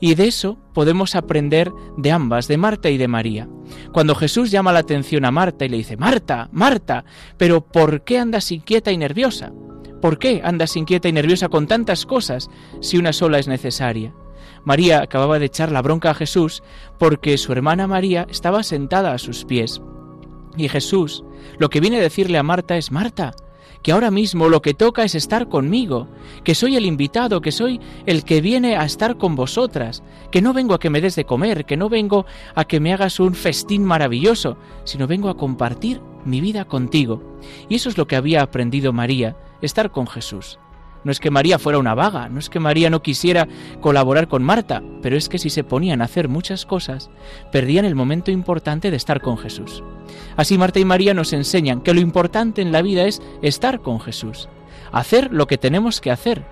[0.00, 3.48] Y de eso podemos aprender de ambas, de Marta y de María.
[3.92, 7.04] Cuando Jesús llama la atención a Marta y le dice, Marta, Marta,
[7.36, 9.52] pero ¿por qué andas inquieta y nerviosa?
[10.00, 12.48] ¿Por qué andas inquieta y nerviosa con tantas cosas
[12.80, 14.14] si una sola es necesaria?
[14.64, 16.62] María acababa de echar la bronca a Jesús
[16.98, 19.82] porque su hermana María estaba sentada a sus pies.
[20.56, 21.24] Y Jesús
[21.58, 23.32] lo que viene a decirle a Marta es, Marta,
[23.82, 26.08] que ahora mismo lo que toca es estar conmigo,
[26.44, 30.52] que soy el invitado, que soy el que viene a estar con vosotras, que no
[30.52, 33.34] vengo a que me des de comer, que no vengo a que me hagas un
[33.34, 37.22] festín maravilloso, sino vengo a compartir mi vida contigo.
[37.68, 40.58] Y eso es lo que había aprendido María, estar con Jesús.
[41.08, 43.48] No es que María fuera una vaga, no es que María no quisiera
[43.80, 47.08] colaborar con Marta, pero es que si se ponían a hacer muchas cosas,
[47.50, 49.82] perdían el momento importante de estar con Jesús.
[50.36, 54.00] Así Marta y María nos enseñan que lo importante en la vida es estar con
[54.00, 54.50] Jesús,
[54.92, 56.44] hacer lo que tenemos que hacer,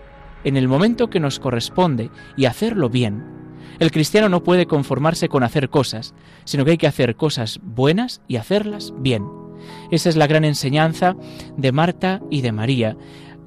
[0.43, 3.27] en el momento que nos corresponde y hacerlo bien.
[3.79, 6.15] El cristiano no puede conformarse con hacer cosas,
[6.45, 9.27] sino que hay que hacer cosas buenas y hacerlas bien.
[9.91, 11.17] Esa es la gran enseñanza
[11.57, 12.97] de Marta y de María,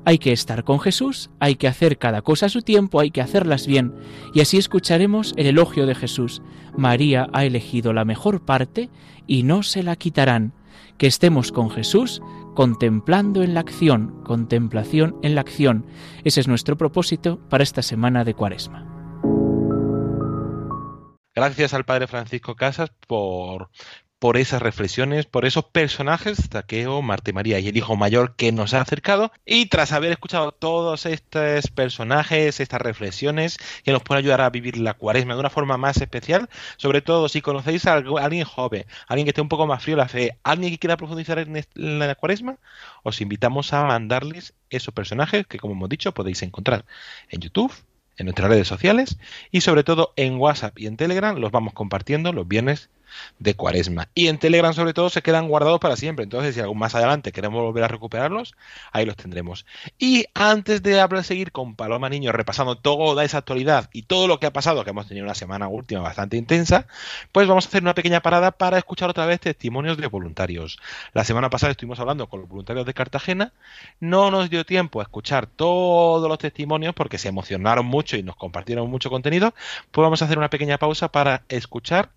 [0.05, 3.21] hay que estar con Jesús, hay que hacer cada cosa a su tiempo, hay que
[3.21, 3.93] hacerlas bien,
[4.33, 6.41] y así escucharemos el elogio de Jesús.
[6.75, 8.89] María ha elegido la mejor parte
[9.27, 10.53] y no se la quitarán.
[10.97, 12.21] Que estemos con Jesús
[12.55, 15.85] contemplando en la acción, contemplación en la acción.
[16.25, 18.85] Ese es nuestro propósito para esta semana de Cuaresma.
[21.33, 23.69] Gracias al Padre Francisco Casas por,
[24.19, 28.73] por esas reflexiones, por esos personajes, Taqueo, Marte María y el hijo mayor que nos
[28.73, 29.31] ha acercado.
[29.45, 34.77] Y tras haber escuchado todos estos personajes, estas reflexiones que nos pueden ayudar a vivir
[34.77, 39.25] la cuaresma de una forma más especial, sobre todo si conocéis a alguien joven, alguien
[39.25, 42.57] que esté un poco más frío la fe, alguien que quiera profundizar en la cuaresma,
[43.03, 46.85] os invitamos a mandarles esos personajes que, como hemos dicho, podéis encontrar
[47.29, 47.73] en YouTube
[48.17, 49.17] en nuestras redes sociales
[49.49, 52.89] y sobre todo en WhatsApp y en Telegram los vamos compartiendo los viernes
[53.39, 54.09] de cuaresma.
[54.13, 56.23] Y en Telegram sobre todo se quedan guardados para siempre.
[56.23, 58.55] Entonces si más adelante queremos volver a recuperarlos,
[58.91, 59.65] ahí los tendremos.
[59.97, 64.39] Y antes de hablar, seguir con Paloma Niño repasando toda esa actualidad y todo lo
[64.39, 66.87] que ha pasado, que hemos tenido una semana última bastante intensa,
[67.31, 70.79] pues vamos a hacer una pequeña parada para escuchar otra vez testimonios de voluntarios.
[71.13, 73.53] La semana pasada estuvimos hablando con los voluntarios de Cartagena.
[73.99, 78.35] No nos dio tiempo a escuchar todos los testimonios porque se emocionaron mucho y nos
[78.35, 79.53] compartieron mucho contenido.
[79.91, 82.09] Pues vamos a hacer una pequeña pausa para escuchar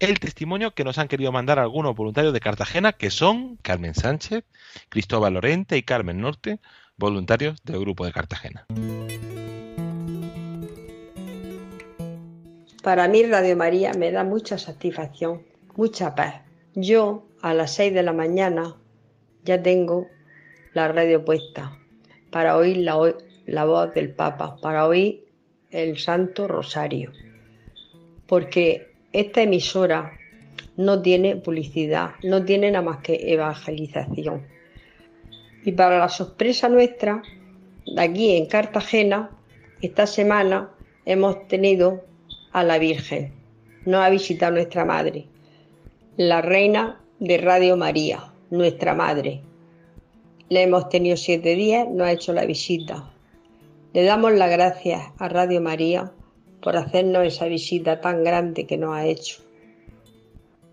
[0.00, 4.44] el testimonio que nos han querido mandar algunos voluntarios de Cartagena, que son Carmen Sánchez,
[4.88, 6.58] Cristóbal Lorente y Carmen Norte,
[6.96, 8.66] voluntarios del Grupo de Cartagena.
[12.82, 15.42] Para mí Radio María me da mucha satisfacción,
[15.76, 16.42] mucha paz.
[16.74, 18.74] Yo a las 6 de la mañana
[19.44, 20.08] ya tengo
[20.72, 21.76] la radio puesta
[22.30, 22.96] para oír la,
[23.44, 25.26] la voz del Papa, para oír
[25.70, 27.12] el Santo Rosario.
[28.26, 30.12] Porque esta emisora
[30.76, 34.46] no tiene publicidad, no tiene nada más que evangelización.
[35.64, 37.22] Y para la sorpresa nuestra,
[37.96, 39.30] aquí en Cartagena,
[39.82, 40.70] esta semana
[41.04, 42.04] hemos tenido
[42.52, 43.32] a la Virgen.
[43.84, 45.26] Nos ha visitado nuestra madre,
[46.16, 49.42] la reina de Radio María, nuestra madre.
[50.48, 53.12] Le hemos tenido siete días, nos ha hecho la visita.
[53.92, 56.12] Le damos las gracias a Radio María
[56.62, 59.42] por hacernos esa visita tan grande que nos ha hecho.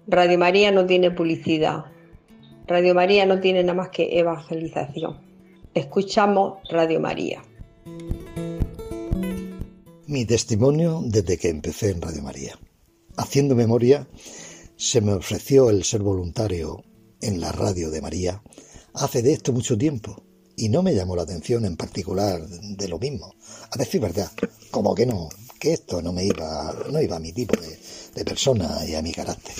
[0.07, 1.85] Radio María no tiene publicidad.
[2.65, 5.17] Radio María no tiene nada más que evangelización.
[5.73, 7.41] Escuchamos Radio María.
[10.07, 12.57] Mi testimonio desde que empecé en Radio María.
[13.17, 14.07] Haciendo memoria,
[14.75, 16.83] se me ofreció el ser voluntario
[17.21, 18.41] en la radio de María
[18.93, 20.23] hace de esto mucho tiempo
[20.55, 23.33] y no me llamó la atención en particular de lo mismo.
[23.71, 24.31] A decir verdad,
[24.71, 27.77] como que no, que esto no me iba, no iba a mi tipo de,
[28.15, 29.55] de persona y a mi carácter.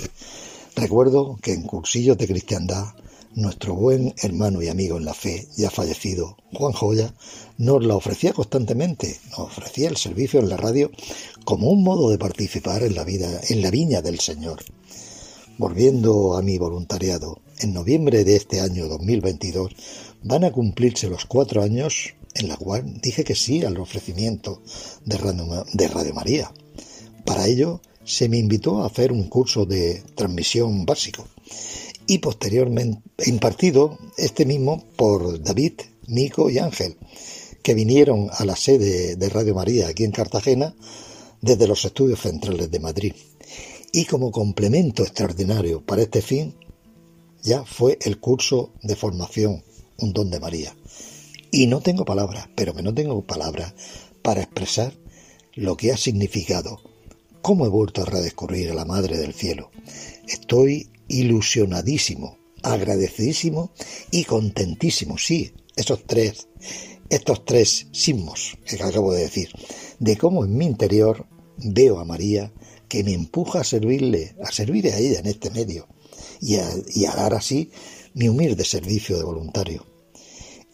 [0.75, 2.85] Recuerdo que en cursillos de cristiandad,
[3.35, 7.13] nuestro buen hermano y amigo en la fe, ya fallecido, Juan Joya,
[7.57, 10.91] nos la ofrecía constantemente, nos ofrecía el servicio en la radio
[11.45, 14.63] como un modo de participar en la vida, en la viña del Señor.
[15.57, 19.71] Volviendo a mi voluntariado, en noviembre de este año 2022
[20.23, 24.61] van a cumplirse los cuatro años en la cual dije que sí al ofrecimiento
[25.05, 25.17] de
[25.87, 26.51] Radio, María.
[27.25, 31.27] Para ello se me invitó a hacer un curso de transmisión básico
[32.05, 35.73] y posteriormente impartido este mismo por David,
[36.07, 36.95] Nico y Ángel,
[37.61, 40.73] que vinieron a la sede de Radio María aquí en Cartagena
[41.41, 43.13] desde los estudios centrales de Madrid.
[43.91, 46.55] Y como complemento extraordinario para este fin,
[47.43, 49.63] ya fue el curso de formación
[49.99, 50.75] Un don de María,
[51.51, 53.73] y no tengo palabras, pero que no tengo palabras
[54.21, 54.93] para expresar
[55.53, 56.81] lo que ha significado,
[57.41, 59.71] cómo he vuelto a redescubrir a la Madre del Cielo.
[60.27, 63.71] Estoy ilusionadísimo, agradecidísimo
[64.11, 66.47] y contentísimo, sí, esos tres,
[67.09, 69.49] estos tres sismos que acabo de decir,
[69.99, 71.25] de cómo en mi interior
[71.57, 72.51] veo a María
[72.87, 75.87] que me empuja a servirle, a servirle a ella en este medio
[76.41, 77.71] y a, y a dar así
[78.13, 79.96] mi humilde servicio de voluntario.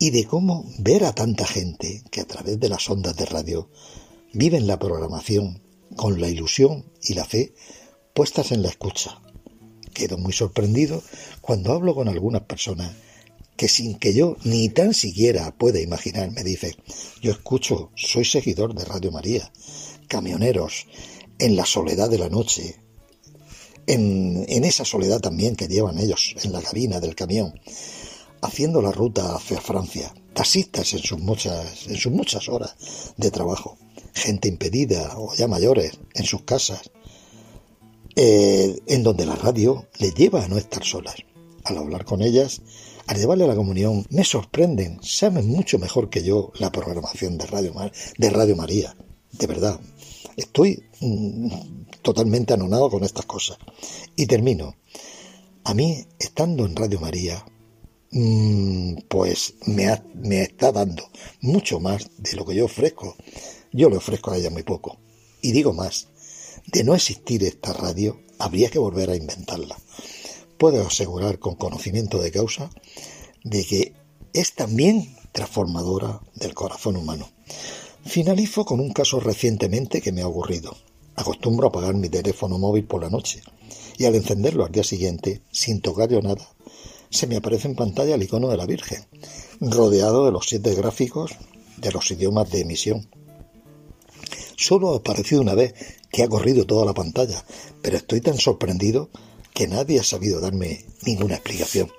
[0.03, 3.69] Y de cómo ver a tanta gente que a través de las ondas de radio
[4.33, 5.61] viven la programación
[5.95, 7.53] con la ilusión y la fe
[8.13, 9.21] puestas en la escucha.
[9.93, 11.01] Quedo muy sorprendido
[11.39, 12.91] cuando hablo con algunas personas
[13.55, 16.75] que sin que yo ni tan siquiera pueda imaginar me dice,
[17.21, 19.53] yo escucho, soy seguidor de Radio María,
[20.09, 20.85] camioneros,
[21.39, 22.75] en la soledad de la noche,
[23.87, 27.57] en, en esa soledad también que llevan ellos en la cabina del camión,
[28.43, 32.75] haciendo la ruta hacia Francia, taxistas en sus muchas, en sus muchas horas
[33.17, 33.77] de trabajo,
[34.13, 36.91] gente impedida o ya mayores en sus casas,
[38.15, 41.15] eh, en donde la radio les lleva a no estar solas.
[41.63, 42.61] Al hablar con ellas,
[43.07, 47.45] al llevarle a la comunión, me sorprenden, saben mucho mejor que yo la programación de
[47.45, 47.73] Radio,
[48.17, 48.95] de Radio María.
[49.31, 49.79] De verdad,
[50.35, 51.47] estoy mm,
[52.01, 53.57] totalmente anonado con estas cosas.
[54.15, 54.75] Y termino.
[55.65, 57.45] A mí, estando en Radio María,
[59.07, 61.09] pues me, me está dando
[61.41, 63.15] mucho más de lo que yo ofrezco.
[63.71, 64.97] Yo le ofrezco a ella muy poco.
[65.41, 66.07] Y digo más,
[66.67, 69.77] de no existir esta radio, habría que volver a inventarla.
[70.57, 72.69] Puedo asegurar con conocimiento de causa
[73.43, 73.93] de que
[74.33, 77.29] es también transformadora del corazón humano.
[78.05, 80.75] Finalizo con un caso recientemente que me ha ocurrido.
[81.15, 83.41] Acostumbro a apagar mi teléfono móvil por la noche
[83.97, 86.47] y al encenderlo al día siguiente, sin tocar yo nada,
[87.13, 89.05] se me aparece en pantalla el icono de la Virgen,
[89.61, 91.31] rodeado de los siete gráficos
[91.77, 93.07] de los idiomas de emisión.
[94.55, 95.75] Solo ha aparecido una vez
[96.11, 97.45] que ha corrido toda la pantalla,
[97.83, 99.09] pero estoy tan sorprendido
[99.53, 101.91] que nadie ha sabido darme ninguna explicación.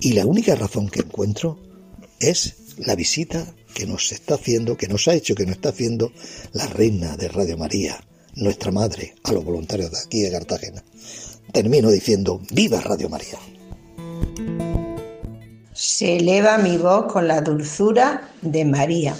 [0.00, 1.58] Y la única razón que encuentro
[2.18, 6.12] es la visita que nos está haciendo, que nos ha hecho, que nos está haciendo
[6.52, 8.02] la reina de Radio María,
[8.36, 10.82] nuestra madre, a los voluntarios de aquí de Cartagena.
[11.52, 13.38] Termino diciendo, ¡Viva Radio María!
[15.72, 19.14] Se eleva mi voz con la dulzura de María.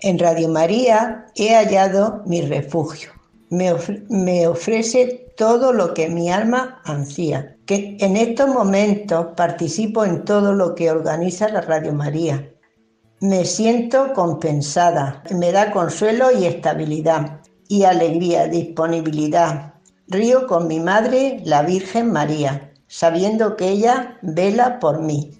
[0.00, 3.10] En Radio María he hallado mi refugio.
[3.50, 7.56] Me, ofrece todo lo que mi alma ansía.
[7.66, 12.48] Que en estos momentos participo en todo lo que organiza la Radio María.
[13.20, 19.74] Me siento compensada, me da consuelo y estabilidad, y alegría, disponibilidad.
[20.06, 25.30] Río con mi madre, la Virgen María, sabiendo que ella vela por mí.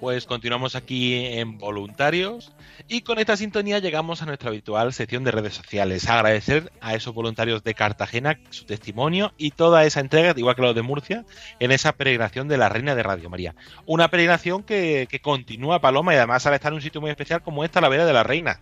[0.00, 2.52] Pues continuamos aquí en Voluntarios
[2.88, 6.08] y con esta sintonía llegamos a nuestra habitual sección de redes sociales.
[6.08, 10.74] Agradecer a esos voluntarios de Cartagena su testimonio y toda esa entrega, igual que los
[10.74, 11.24] de Murcia,
[11.60, 13.54] en esa peregrinación de la Reina de Radio María.
[13.86, 17.64] Una peregrinación que, continúa, Paloma, y además al estar en un sitio muy especial como
[17.64, 18.60] esta, la Vera de la Reina.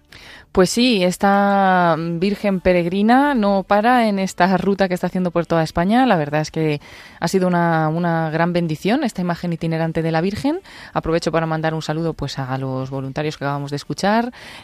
[0.52, 5.62] Pues sí, esta Virgen Peregrina no para en esta ruta que está haciendo por toda
[5.62, 6.06] España.
[6.06, 6.80] La verdad es que
[7.20, 10.60] ha sido una, una gran bendición esta imagen itinerante de la Virgen.
[10.92, 14.09] Aprovecho para mandar un saludo pues a los voluntarios que acabamos de escuchar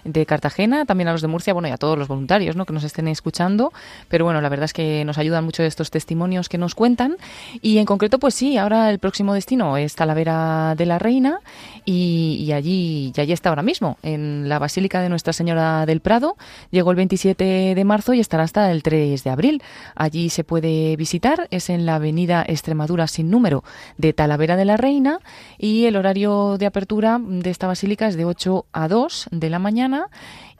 [0.05, 2.65] de Cartagena, también a los de Murcia, bueno, y a todos los voluntarios ¿no?
[2.67, 3.73] que nos estén escuchando.
[4.09, 7.17] Pero bueno, la verdad es que nos ayudan mucho estos testimonios que nos cuentan.
[7.63, 11.41] Y en concreto, pues sí, ahora el próximo destino es Talavera de la Reina
[11.85, 16.37] y, allí, y allí está ahora mismo, en la Basílica de Nuestra Señora del Prado.
[16.71, 19.63] Llegó el 27 de marzo y estará hasta el 3 de abril.
[19.95, 23.65] Allí se puede visitar, es en la avenida Extremadura sin número
[23.99, 25.21] de Talavera de la Reina
[25.59, 29.59] y el horario de apertura de esta basílica es de 8 a 2 de la
[29.59, 30.09] mañana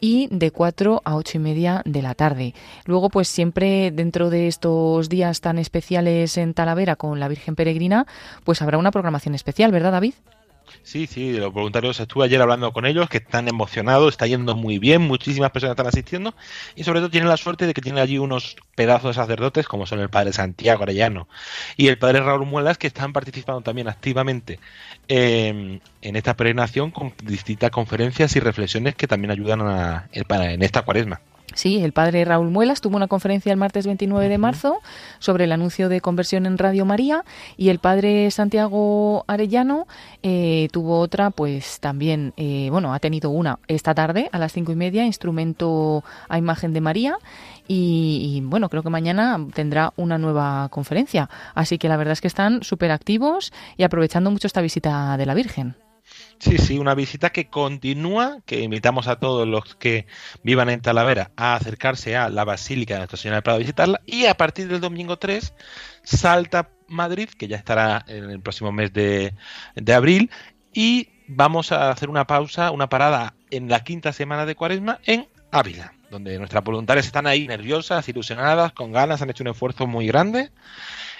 [0.00, 2.54] y de 4 a 8 y media de la tarde.
[2.84, 8.06] Luego, pues siempre dentro de estos días tan especiales en Talavera con la Virgen Peregrina,
[8.44, 10.14] pues habrá una programación especial, ¿verdad, David?
[10.82, 14.78] Sí, sí, los voluntarios estuve ayer hablando con ellos, que están emocionados, está yendo muy
[14.78, 16.34] bien, muchísimas personas están asistiendo
[16.74, 19.86] y sobre todo tienen la suerte de que tienen allí unos pedazos de sacerdotes como
[19.86, 21.28] son el padre Santiago Arellano
[21.76, 24.60] y el padre Raúl Muelas que están participando también activamente
[25.08, 30.82] eh, en esta peregrinación con distintas conferencias y reflexiones que también ayudan a, en esta
[30.82, 31.20] cuaresma.
[31.57, 34.82] Sí, el padre Raúl Muelas tuvo una conferencia el martes 29 de marzo
[35.20, 37.24] sobre el anuncio de conversión en Radio María
[37.57, 39.86] y el padre Santiago Arellano
[40.22, 44.70] eh, tuvo otra, pues también, eh, bueno, ha tenido una esta tarde a las cinco
[44.70, 47.16] y media, instrumento a imagen de María.
[47.66, 51.30] Y, y, bueno, creo que mañana tendrá una nueva conferencia.
[51.54, 55.24] Así que la verdad es que están súper activos y aprovechando mucho esta visita de
[55.24, 55.86] la Virgen.
[56.39, 60.07] Sí, sí, una visita que continúa, que invitamos a todos los que
[60.43, 64.01] vivan en Talavera a acercarse a la Basílica de Nuestra Señora del Prado a visitarla
[64.05, 65.55] y a partir del domingo 3
[66.03, 69.34] salta Madrid, que ya estará en el próximo mes de,
[69.74, 70.30] de abril
[70.72, 75.28] y vamos a hacer una pausa, una parada en la quinta semana de Cuaresma en
[75.51, 80.07] Ávila donde nuestras voluntarias están ahí nerviosas, ilusionadas, con ganas, han hecho un esfuerzo muy
[80.07, 80.51] grande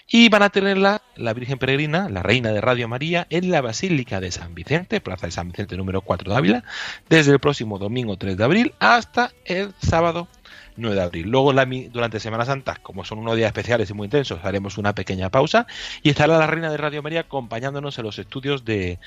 [0.09, 4.20] y van a tenerla la Virgen Peregrina, la Reina de Radio María, en la Basílica
[4.20, 6.64] de San Vicente, Plaza de San Vicente número 4 de Ávila,
[7.09, 10.28] desde el próximo domingo 3 de abril hasta el sábado
[10.76, 11.28] 9 de abril.
[11.28, 11.52] Luego,
[11.90, 15.66] durante Semana Santa, como son unos días especiales y muy intensos, haremos una pequeña pausa
[16.02, 18.98] y estará la Reina de Radio María acompañándonos en los estudios de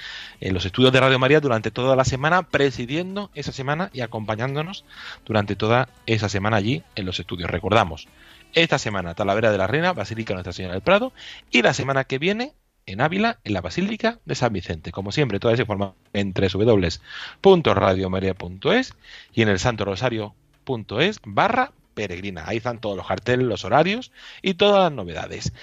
[0.41, 4.83] en los estudios de Radio María durante toda la semana, presidiendo esa semana y acompañándonos
[5.25, 7.49] durante toda esa semana allí en los estudios.
[7.49, 8.07] Recordamos,
[8.53, 11.13] esta semana Talavera de la Reina, Basílica Nuestra Señora del Prado,
[11.51, 12.53] y la semana que viene
[12.85, 14.91] en Ávila, en la Basílica de San Vicente.
[14.91, 18.93] Como siempre, toda esa información en www.radiomaria.es
[19.33, 22.43] y en el Santo Rosario.es barra peregrina.
[22.47, 25.53] Ahí están todos los carteles, los horarios y todas las novedades.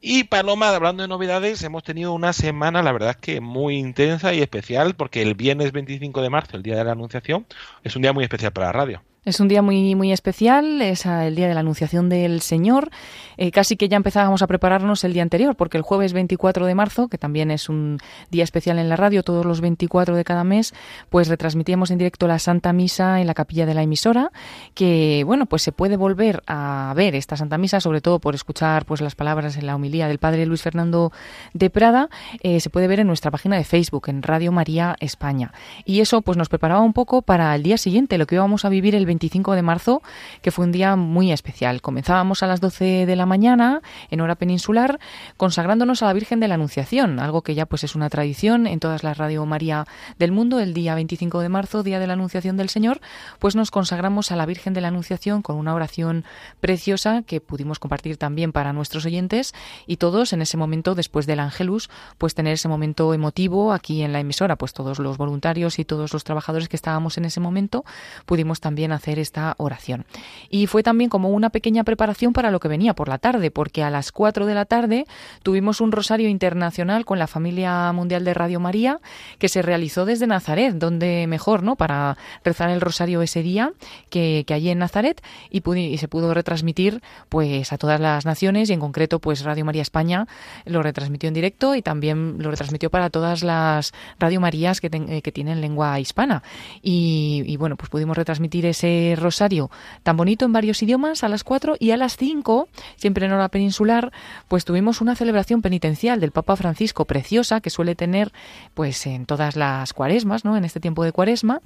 [0.00, 4.34] Y Paloma, hablando de novedades, hemos tenido una semana, la verdad es que muy intensa
[4.34, 7.46] y especial, porque el viernes 25 de marzo, el día de la Anunciación,
[7.82, 9.02] es un día muy especial para la radio.
[9.26, 12.90] Es un día muy, muy especial, es el día de la Anunciación del Señor.
[13.38, 16.74] Eh, casi que ya empezábamos a prepararnos el día anterior, porque el jueves 24 de
[16.76, 17.98] marzo, que también es un
[18.30, 20.74] día especial en la radio, todos los 24 de cada mes,
[21.10, 24.30] pues retransmitíamos en directo la Santa Misa en la capilla de la emisora,
[24.74, 28.84] que bueno, pues se puede volver a ver esta Santa Misa, sobre todo por escuchar
[28.84, 31.10] pues las palabras en la homilía del Padre Luis Fernando
[31.52, 32.10] de Prada,
[32.44, 35.52] eh, se puede ver en nuestra página de Facebook, en Radio María España.
[35.84, 38.68] Y eso pues nos preparaba un poco para el día siguiente, lo que íbamos a
[38.68, 40.02] vivir el 25 de marzo,
[40.42, 41.80] que fue un día muy especial.
[41.80, 45.00] Comenzábamos a las 12 de la mañana, en hora peninsular,
[45.38, 48.78] consagrándonos a la Virgen de la Anunciación, algo que ya pues es una tradición en
[48.78, 49.86] todas las Radio María
[50.18, 50.60] del mundo.
[50.60, 53.00] El día 25 de marzo, día de la Anunciación del Señor,
[53.38, 56.24] pues nos consagramos a la Virgen de la Anunciación con una oración
[56.60, 59.54] preciosa que pudimos compartir también para nuestros oyentes
[59.86, 61.88] y todos en ese momento, después del Angelus,
[62.18, 66.12] pues tener ese momento emotivo aquí en la emisora, pues todos los voluntarios y todos
[66.12, 67.84] los trabajadores que estábamos en ese momento
[68.26, 70.04] pudimos también hacer esta oración.
[70.50, 73.82] Y fue también como una pequeña preparación para lo que venía por la tarde, porque
[73.82, 75.06] a las 4 de la tarde
[75.42, 79.00] tuvimos un rosario internacional con la familia mundial de Radio María
[79.38, 81.76] que se realizó desde Nazaret, donde mejor, ¿no?
[81.76, 83.72] Para rezar el rosario ese día
[84.10, 85.62] que, que allí en Nazaret y,
[85.98, 90.26] se pudo retransmitir pues a todas las naciones y en concreto pues Radio María España
[90.64, 95.20] lo retransmitió en directo y también lo retransmitió para todas las Radio Marías que, ten,
[95.22, 96.42] que tienen lengua hispana.
[96.82, 99.70] Y bueno, pues pudimos retransmitir ese rosario
[100.02, 103.48] tan bonito en varios idiomas a las 4 y a las 5, siempre en hora
[103.48, 104.12] peninsular,
[104.48, 108.32] pues tuvimos una celebración penitencial del Papa Francisco preciosa que suele tener
[108.74, 110.56] pues en todas las cuaresmas, ¿no?
[110.56, 111.60] En este tiempo de cuaresma,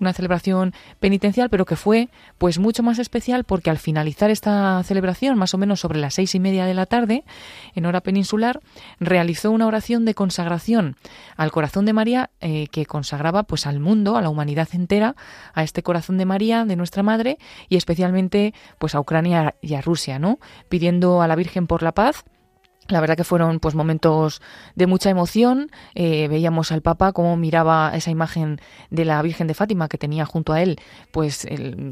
[0.00, 2.08] una celebración penitencial, pero que fue
[2.38, 6.34] pues mucho más especial porque al finalizar esta celebración, más o menos sobre las seis
[6.34, 7.24] y media de la tarde,
[7.74, 8.60] en hora peninsular,
[9.00, 10.96] realizó una oración de consagración
[11.36, 15.16] al corazón de María eh, que consagraba pues al mundo, a la humanidad entera,
[15.54, 20.18] a este corazón de María, nuestra madre y especialmente pues a Ucrania y a Rusia,
[20.18, 20.38] ¿no?
[20.68, 22.24] Pidiendo a la Virgen por la paz
[22.88, 24.42] la verdad que fueron pues momentos
[24.74, 25.70] de mucha emoción.
[25.94, 28.60] Eh, veíamos al Papa cómo miraba esa imagen
[28.90, 30.78] de la Virgen de Fátima que tenía junto a él,
[31.10, 31.46] pues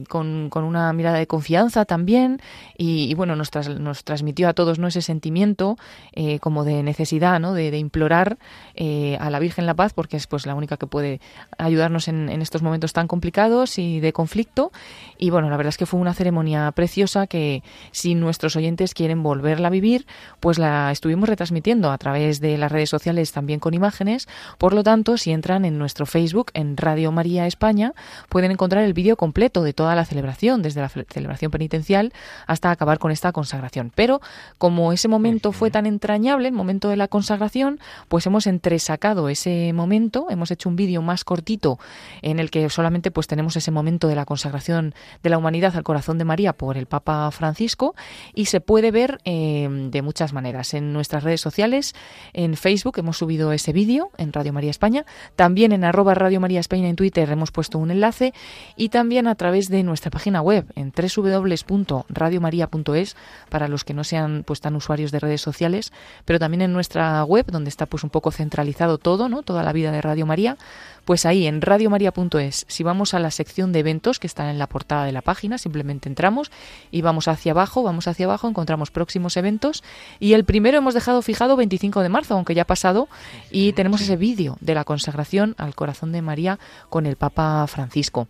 [0.09, 2.41] con, con, una mirada de confianza también.
[2.77, 4.89] Y, y bueno, nos, tras, nos, transmitió a todos ¿no?
[4.89, 5.77] ese sentimiento
[6.13, 7.55] eh, como de necesidad, ¿no?
[7.55, 8.39] de, de implorar
[8.75, 11.21] eh, a la Virgen la paz, porque es pues la única que puede
[11.57, 14.73] ayudarnos en, en, estos momentos tan complicados y de conflicto.
[15.17, 17.63] Y bueno, la verdad es que fue una ceremonia preciosa que
[17.93, 20.07] si nuestros oyentes quieren volverla a vivir,
[20.41, 24.29] pues la estuvimos retransmitiendo a través de las redes sociales también con imágenes.
[24.59, 27.93] Por lo tanto, si entran en nuestro Facebook, en Radio María España,
[28.29, 32.13] pueden encontrar el vídeo completo de toda la celebración, desde la celebración penitencial
[32.47, 33.93] hasta acabar con esta consagración.
[33.95, 34.21] Pero
[34.59, 37.79] como ese momento fue tan entrañable, el momento de la consagración,
[38.09, 41.79] pues hemos entresacado ese momento, hemos hecho un vídeo más cortito
[42.23, 45.83] en el que solamente pues tenemos ese momento de la consagración de la humanidad al
[45.83, 47.95] corazón de María por el Papa Francisco
[48.35, 51.95] y se puede ver eh, de muchas maneras en nuestras redes sociales,
[52.33, 55.05] en Facebook hemos subido ese vídeo en Radio María España,
[55.37, 58.35] también en arroba Radio María España en Twitter hemos puesto un enlace.
[58.77, 63.17] Y también a través de nuestra página web en www.radiomaria.es
[63.49, 65.93] para los que no sean pues tan usuarios de redes sociales,
[66.25, 69.43] pero también en nuestra web donde está pues un poco centralizado todo, ¿no?
[69.43, 70.57] Toda la vida de Radio María,
[71.05, 74.67] pues ahí en radiomaria.es, si vamos a la sección de eventos que está en la
[74.67, 76.51] portada de la página, simplemente entramos
[76.91, 79.83] y vamos hacia abajo, vamos hacia abajo, encontramos próximos eventos
[80.21, 83.09] y el primero hemos dejado fijado 25 de marzo, aunque ya ha pasado,
[83.51, 88.29] y tenemos ese vídeo de la consagración al corazón de María con el Papa Francisco.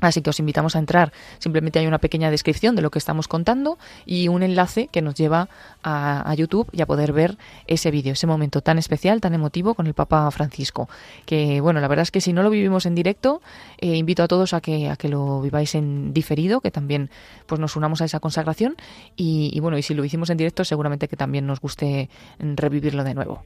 [0.00, 1.12] Así que os invitamos a entrar.
[1.38, 5.14] Simplemente hay una pequeña descripción de lo que estamos contando y un enlace que nos
[5.14, 5.48] lleva
[5.82, 7.36] a, YouTube y a poder ver
[7.66, 10.88] ese vídeo, ese momento tan especial, tan emotivo con el Papa Francisco.
[11.26, 13.42] Que bueno, la verdad es que si no lo vivimos en directo,
[13.78, 17.10] eh, invito a todos a que, a que lo viváis en diferido, que también
[17.46, 18.76] pues nos unamos a esa consagración
[19.16, 23.04] y, y bueno, y si lo hicimos en directo, seguramente que también nos guste revivirlo
[23.04, 23.44] de nuevo.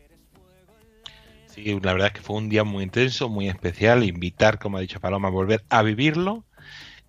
[1.55, 4.03] Sí, la verdad es que fue un día muy intenso, muy especial.
[4.03, 6.45] Invitar, como ha dicho Paloma, a volver a vivirlo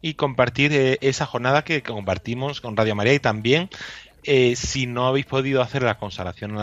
[0.02, 3.70] y compartir eh, esa jornada que compartimos con Radio María y también
[4.24, 6.56] eh, si no habéis podido hacer la consagración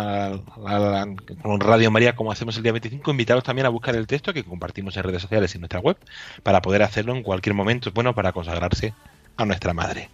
[1.42, 4.44] con Radio María como hacemos el día 25, invitaros también a buscar el texto que
[4.44, 5.96] compartimos en redes sociales y en nuestra web
[6.44, 7.90] para poder hacerlo en cualquier momento.
[7.92, 8.94] Bueno, para consagrarse
[9.36, 10.10] a nuestra madre.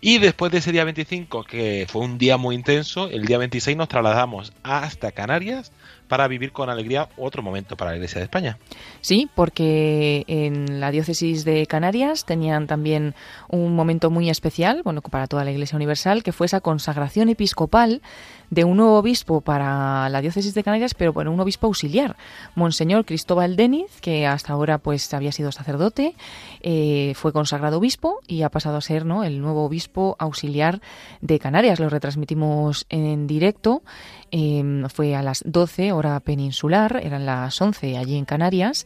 [0.00, 3.76] Y después de ese día 25, que fue un día muy intenso, el día 26
[3.76, 5.70] nos trasladamos hasta Canarias
[6.14, 8.56] para vivir con alegría otro momento para la Iglesia de España.
[9.00, 13.16] Sí, porque en la diócesis de Canarias tenían también
[13.48, 18.00] un momento muy especial, bueno, para toda la Iglesia Universal, que fue esa consagración episcopal
[18.50, 22.16] de un nuevo obispo para la diócesis de Canarias, pero bueno, un obispo auxiliar,
[22.54, 26.14] Monseñor Cristóbal Deniz, que hasta ahora pues había sido sacerdote,
[26.60, 29.24] eh, fue consagrado obispo y ha pasado a ser ¿no?
[29.24, 30.80] el nuevo obispo auxiliar
[31.20, 31.80] de Canarias.
[31.80, 33.82] Lo retransmitimos en directo
[34.36, 38.84] Em, fue a las 12 hora peninsular, eran las 11 allí en Canarias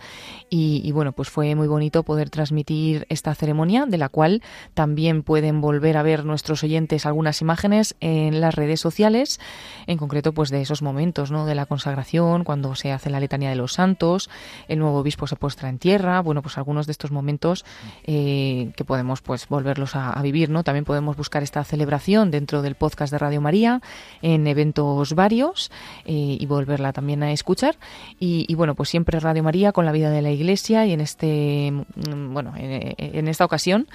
[0.50, 4.42] y, bueno, pues fue muy bonito poder transmitir esta ceremonia de la cual
[4.74, 9.40] también pueden volver a ver nuestros oyentes algunas imágenes en las redes sociales,
[9.86, 11.46] en concreto pues de esos momentos, ¿no?
[11.46, 14.30] De la consagración, cuando se hace la letanía de los santos,
[14.68, 17.64] el nuevo obispo se postra en tierra, bueno, pues algunos de estos momentos
[18.04, 20.64] eh, que podemos pues volverlos a, vivir, ¿no?
[20.64, 23.80] También podemos buscar esta celebración dentro del podcast de Radio María
[24.20, 25.70] en eventos varios
[26.04, 27.76] eh, y volverla también a escuchar.
[28.18, 31.72] Y, bueno, pues siempre Radio María con la vida de la Iglesia y en este
[31.72, 33.86] mm, bueno en, esta ocasión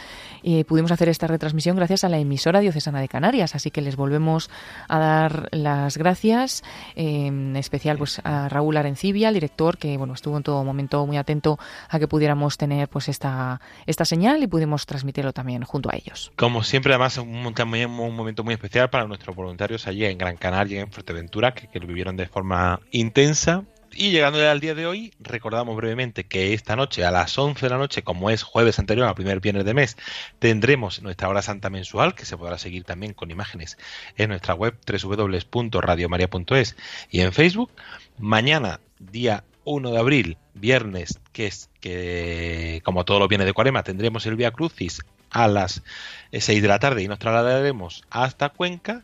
[0.44, 3.56] eh, pudimos hacer esta retransmisión gracias a la emisora diocesana de Canarias.
[3.56, 4.50] Así que les volvemos
[4.88, 6.64] a dar las gracias,
[6.96, 11.18] en especial pues a Raúl Arencibia, el director, que bueno estuvo en todo momento muy
[11.18, 15.96] atento a que pudiéramos tener pues esta esta señal y pudimos transmitirlo también junto a
[15.96, 16.32] ellos.
[16.36, 20.82] Como siempre, además un, un momento muy especial para nuestros voluntarios allí en Gran Canaria,
[20.82, 23.64] en Fuerteventura que, lo vivieron de forma intensa.
[23.96, 27.70] Y llegando al día de hoy, recordamos brevemente que esta noche, a las 11 de
[27.70, 29.98] la noche, como es jueves anterior al primer viernes de mes,
[30.40, 33.78] tendremos nuestra hora santa mensual, que se podrá seguir también con imágenes
[34.18, 36.76] en nuestra web www.radiomaria.es
[37.12, 37.72] y en Facebook.
[38.18, 43.84] Mañana, día 1 de abril, viernes, que es que, como todo lo viene de Cuarema,
[43.84, 45.84] tendremos el Via Crucis a las
[46.32, 49.04] 6 de la tarde y nos trasladaremos hasta Cuenca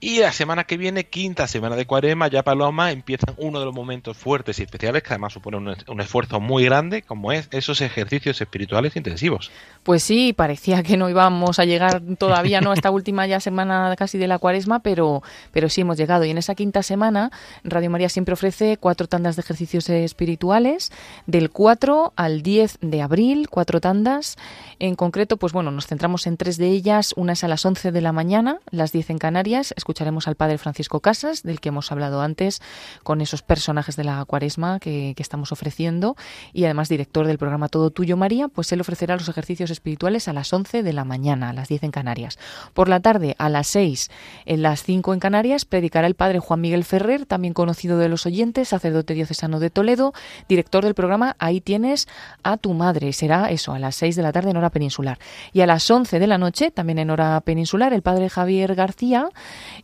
[0.00, 3.74] y la semana que viene, quinta semana de cuarema, ya Paloma, empiezan uno de los
[3.74, 8.40] momentos fuertes y especiales que además supone un, esfuerzo muy grande, como es esos ejercicios
[8.40, 9.50] espirituales intensivos.
[9.82, 13.94] Pues sí, parecía que no íbamos a llegar todavía no a esta última ya semana
[13.96, 15.22] casi de la cuaresma, pero,
[15.52, 16.24] pero sí hemos llegado.
[16.24, 17.30] Y en esa quinta semana,
[17.62, 20.92] Radio María siempre ofrece cuatro tandas de ejercicios espirituales,
[21.26, 24.36] del 4 al 10 de abril, cuatro tandas.
[24.78, 27.14] En concreto, pues bueno, nos centramos en tres de ellas.
[27.16, 30.56] Una es a las 11 de la mañana, las 10 en Canarias escucharemos al padre
[30.56, 32.62] Francisco Casas, del que hemos hablado antes,
[33.02, 36.16] con esos personajes de la cuaresma que, estamos ofreciendo,
[36.54, 40.32] y además director del programa Todo Tuyo María, pues él ofrecerá los ejercicios espirituales a
[40.32, 42.38] las 11 de la mañana, a las 10 en Canarias.
[42.72, 44.10] Por la tarde, a las 6,
[44.46, 48.24] en las 5 en Canarias, predicará el padre Juan Miguel Ferrer, también conocido de los
[48.24, 50.14] oyentes, sacerdote diocesano de Toledo,
[50.48, 52.08] director del programa Ahí tienes
[52.42, 53.12] a tu madre.
[53.12, 55.18] Será eso, a las 6 de la tarde en hora peninsular.
[55.52, 59.28] Y a las 11 de la noche, también en hora peninsular, el padre Javier García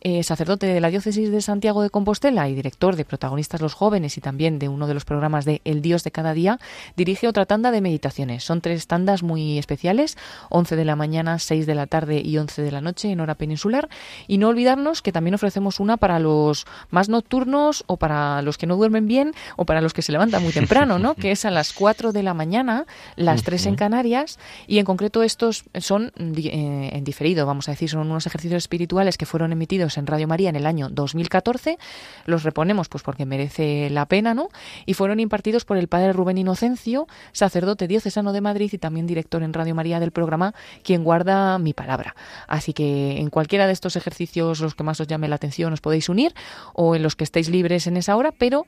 [0.03, 4.17] eh, sacerdote de la diócesis de Santiago de Compostela y director de Protagonistas los Jóvenes
[4.17, 6.59] y también de uno de los programas de El Dios de cada día,
[6.95, 8.43] dirige otra tanda de meditaciones.
[8.43, 10.17] Son tres tandas muy especiales,
[10.49, 13.35] 11 de la mañana, 6 de la tarde y 11 de la noche en hora
[13.35, 13.89] peninsular.
[14.27, 18.65] Y no olvidarnos que también ofrecemos una para los más nocturnos o para los que
[18.65, 21.13] no duermen bien o para los que se levantan muy temprano, ¿no?
[21.21, 22.85] que es a las 4 de la mañana,
[23.15, 27.89] las 3 en Canarias y en concreto estos son eh, en diferido, vamos a decir,
[27.89, 31.77] son unos ejercicios espirituales que fueron emitidos en Radio María en el año 2014.
[32.25, 34.49] Los reponemos pues porque merece la pena, ¿no?
[34.85, 39.43] Y fueron impartidos por el padre Rubén Inocencio, sacerdote diocesano de Madrid y también director
[39.43, 42.15] en Radio María del programa Quien guarda mi palabra.
[42.47, 45.81] Así que en cualquiera de estos ejercicios, los que más os llame la atención, os
[45.81, 46.33] podéis unir
[46.73, 48.65] o en los que estéis libres en esa hora, pero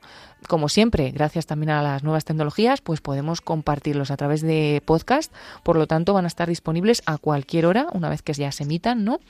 [0.48, 5.32] como siempre, gracias también a las nuevas tecnologías, pues podemos compartirlos a través de podcast.
[5.62, 8.64] Por lo tanto, van a estar disponibles a cualquier hora, una vez que ya se
[8.64, 9.20] emitan, ¿no?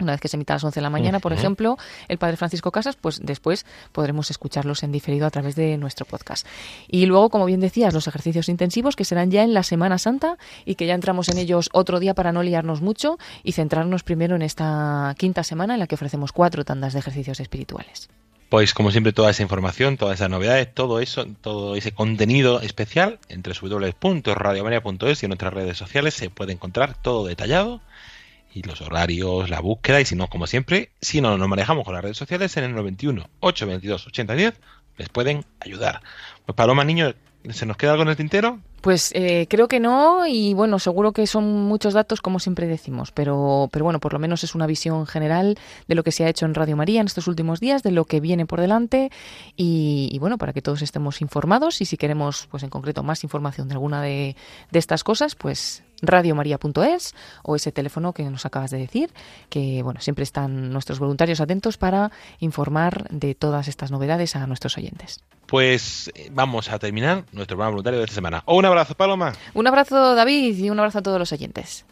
[0.00, 1.78] Una vez que se emita a las 11 de la mañana, por ejemplo,
[2.08, 6.46] el Padre Francisco Casas, pues después podremos escucharlos en diferido a través de nuestro podcast.
[6.88, 10.36] Y luego, como bien decías, los ejercicios intensivos que serán ya en la Semana Santa
[10.64, 14.34] y que ya entramos en ellos otro día para no liarnos mucho y centrarnos primero
[14.34, 18.08] en esta quinta semana en la que ofrecemos cuatro tandas de ejercicios espirituales.
[18.48, 23.18] Pues como siempre toda esa información, todas esas novedades, todo eso, todo ese contenido especial
[23.28, 27.80] entre www.radiomaria.es y en nuestras redes sociales se puede encontrar todo detallado
[28.54, 31.94] y los horarios, la búsqueda y si no, como siempre, si no nos manejamos con
[31.94, 34.54] las redes sociales en el 91 822 8010
[34.96, 36.00] les pueden ayudar.
[36.46, 37.14] Pues Paloma Niño,
[37.50, 38.58] ¿se nos queda algo en el tintero?
[38.80, 43.12] Pues eh, creo que no y bueno, seguro que son muchos datos como siempre decimos,
[43.12, 45.56] pero, pero bueno, por lo menos es una visión general
[45.88, 48.04] de lo que se ha hecho en Radio María en estos últimos días, de lo
[48.04, 49.10] que viene por delante
[49.56, 53.68] y, bueno, para que todos estemos informados y si queremos, pues en concreto, más información
[53.68, 54.36] de alguna de,
[54.70, 59.10] de estas cosas, pues radiomaria.es o ese teléfono que nos acabas de decir,
[59.48, 64.76] que bueno, siempre están nuestros voluntarios atentos para informar de todas estas novedades a nuestros
[64.76, 65.24] oyentes.
[65.46, 68.42] Pues eh, vamos a terminar nuestro programa voluntario de esta semana.
[68.46, 69.32] Un abrazo, Paloma.
[69.54, 71.84] Un abrazo, David, y un abrazo a todos los oyentes.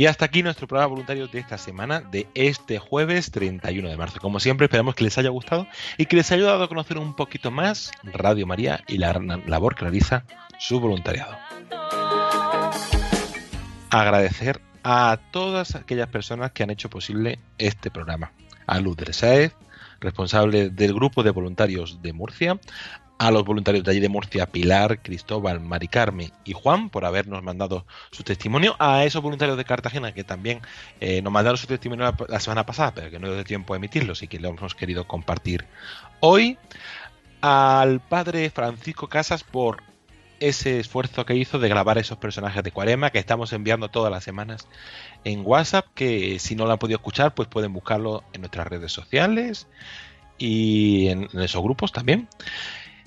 [0.00, 4.18] Y hasta aquí nuestro programa voluntario de esta semana, de este jueves 31 de marzo.
[4.18, 5.66] Como siempre, esperamos que les haya gustado
[5.98, 9.12] y que les haya dado a conocer un poquito más Radio María y la
[9.46, 10.24] labor que realiza
[10.58, 11.36] su voluntariado.
[13.90, 18.32] Agradecer a todas aquellas personas que han hecho posible este programa.
[18.66, 18.96] A Luz
[20.00, 22.58] responsable del grupo de voluntarios de Murcia,
[23.20, 27.42] a los voluntarios de allí de Murcia, Pilar, Cristóbal, Mari Carmen y Juan, por habernos
[27.42, 30.62] mandado su testimonio, a esos voluntarios de Cartagena que también
[31.00, 34.22] eh, nos mandaron su testimonio la, semana pasada, pero que no dio tiempo a emitirlos
[34.22, 35.66] y que lo hemos querido compartir
[36.20, 36.56] hoy,
[37.42, 39.82] al padre Francisco Casas por
[40.40, 44.24] ese esfuerzo que hizo de grabar esos personajes de Cuarema que estamos enviando todas las
[44.24, 44.66] semanas
[45.24, 48.92] en WhatsApp, que si no lo han podido escuchar, pues pueden buscarlo en nuestras redes
[48.92, 49.66] sociales
[50.38, 52.26] y en esos grupos también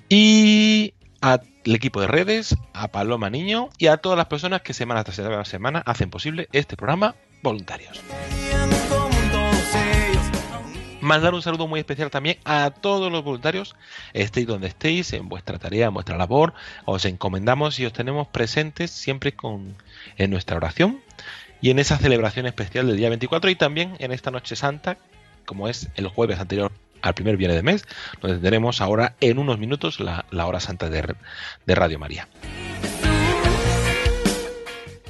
[0.08, 5.04] y al equipo de redes, a Paloma Niño y a todas las personas que semana
[5.04, 8.02] tras semana hacen posible este programa voluntarios.
[11.00, 13.76] Mandar un saludo muy especial también a todos los voluntarios,
[14.14, 16.54] estéis donde estéis, en vuestra tarea, en vuestra labor,
[16.86, 19.76] os encomendamos y os tenemos presentes siempre con,
[20.16, 21.00] en nuestra oración
[21.60, 24.96] y en esa celebración especial del día 24 y también en esta Noche Santa,
[25.44, 26.72] como es el jueves anterior
[27.04, 27.86] al primer viernes de mes,
[28.20, 31.14] donde tendremos ahora en unos minutos la, hora santa de,
[31.66, 32.28] de Radio María.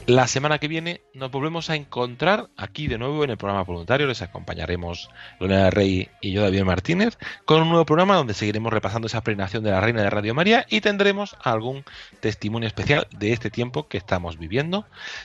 [0.06, 4.06] La semana que viene nos volvemos a encontrar aquí de nuevo en el programa voluntario.
[4.06, 5.08] Les acompañaremos
[5.40, 7.16] Lorena Rey y yo, David Martínez,
[7.46, 10.66] con un nuevo programa donde seguiremos repasando esa peregrinación de la Reina de Radio María
[10.68, 11.84] y tendremos algún
[12.20, 14.84] testimonio especial de este tiempo que estamos viviendo,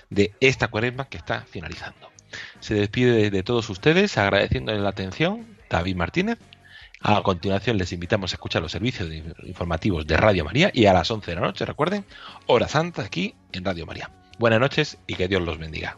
[0.10, 2.10] de esta cuaresma que está finalizando.
[2.60, 6.38] Se despide de todos ustedes agradeciéndoles la atención David Martínez
[7.02, 9.10] a continuación les invitamos a escuchar los servicios
[9.44, 12.06] informativos de Radio María y a las 11 de la noche, recuerden,
[12.48, 14.12] hora santa aquí en Radio María.
[14.38, 15.98] Buenas noches y que Dios los bendiga.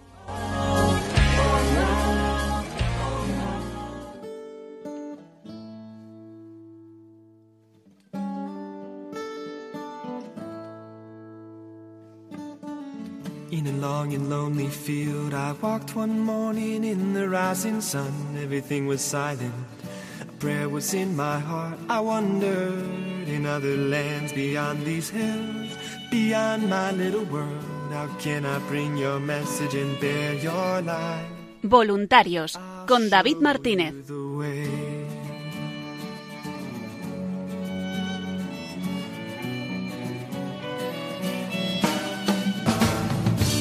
[20.41, 21.77] Prayer was in my heart.
[21.87, 25.77] I wondered in other lands beyond these hills,
[26.09, 27.63] beyond my little world.
[27.93, 31.29] How can I bring your message and bear your light?
[31.61, 33.93] Voluntarios con David Martínez.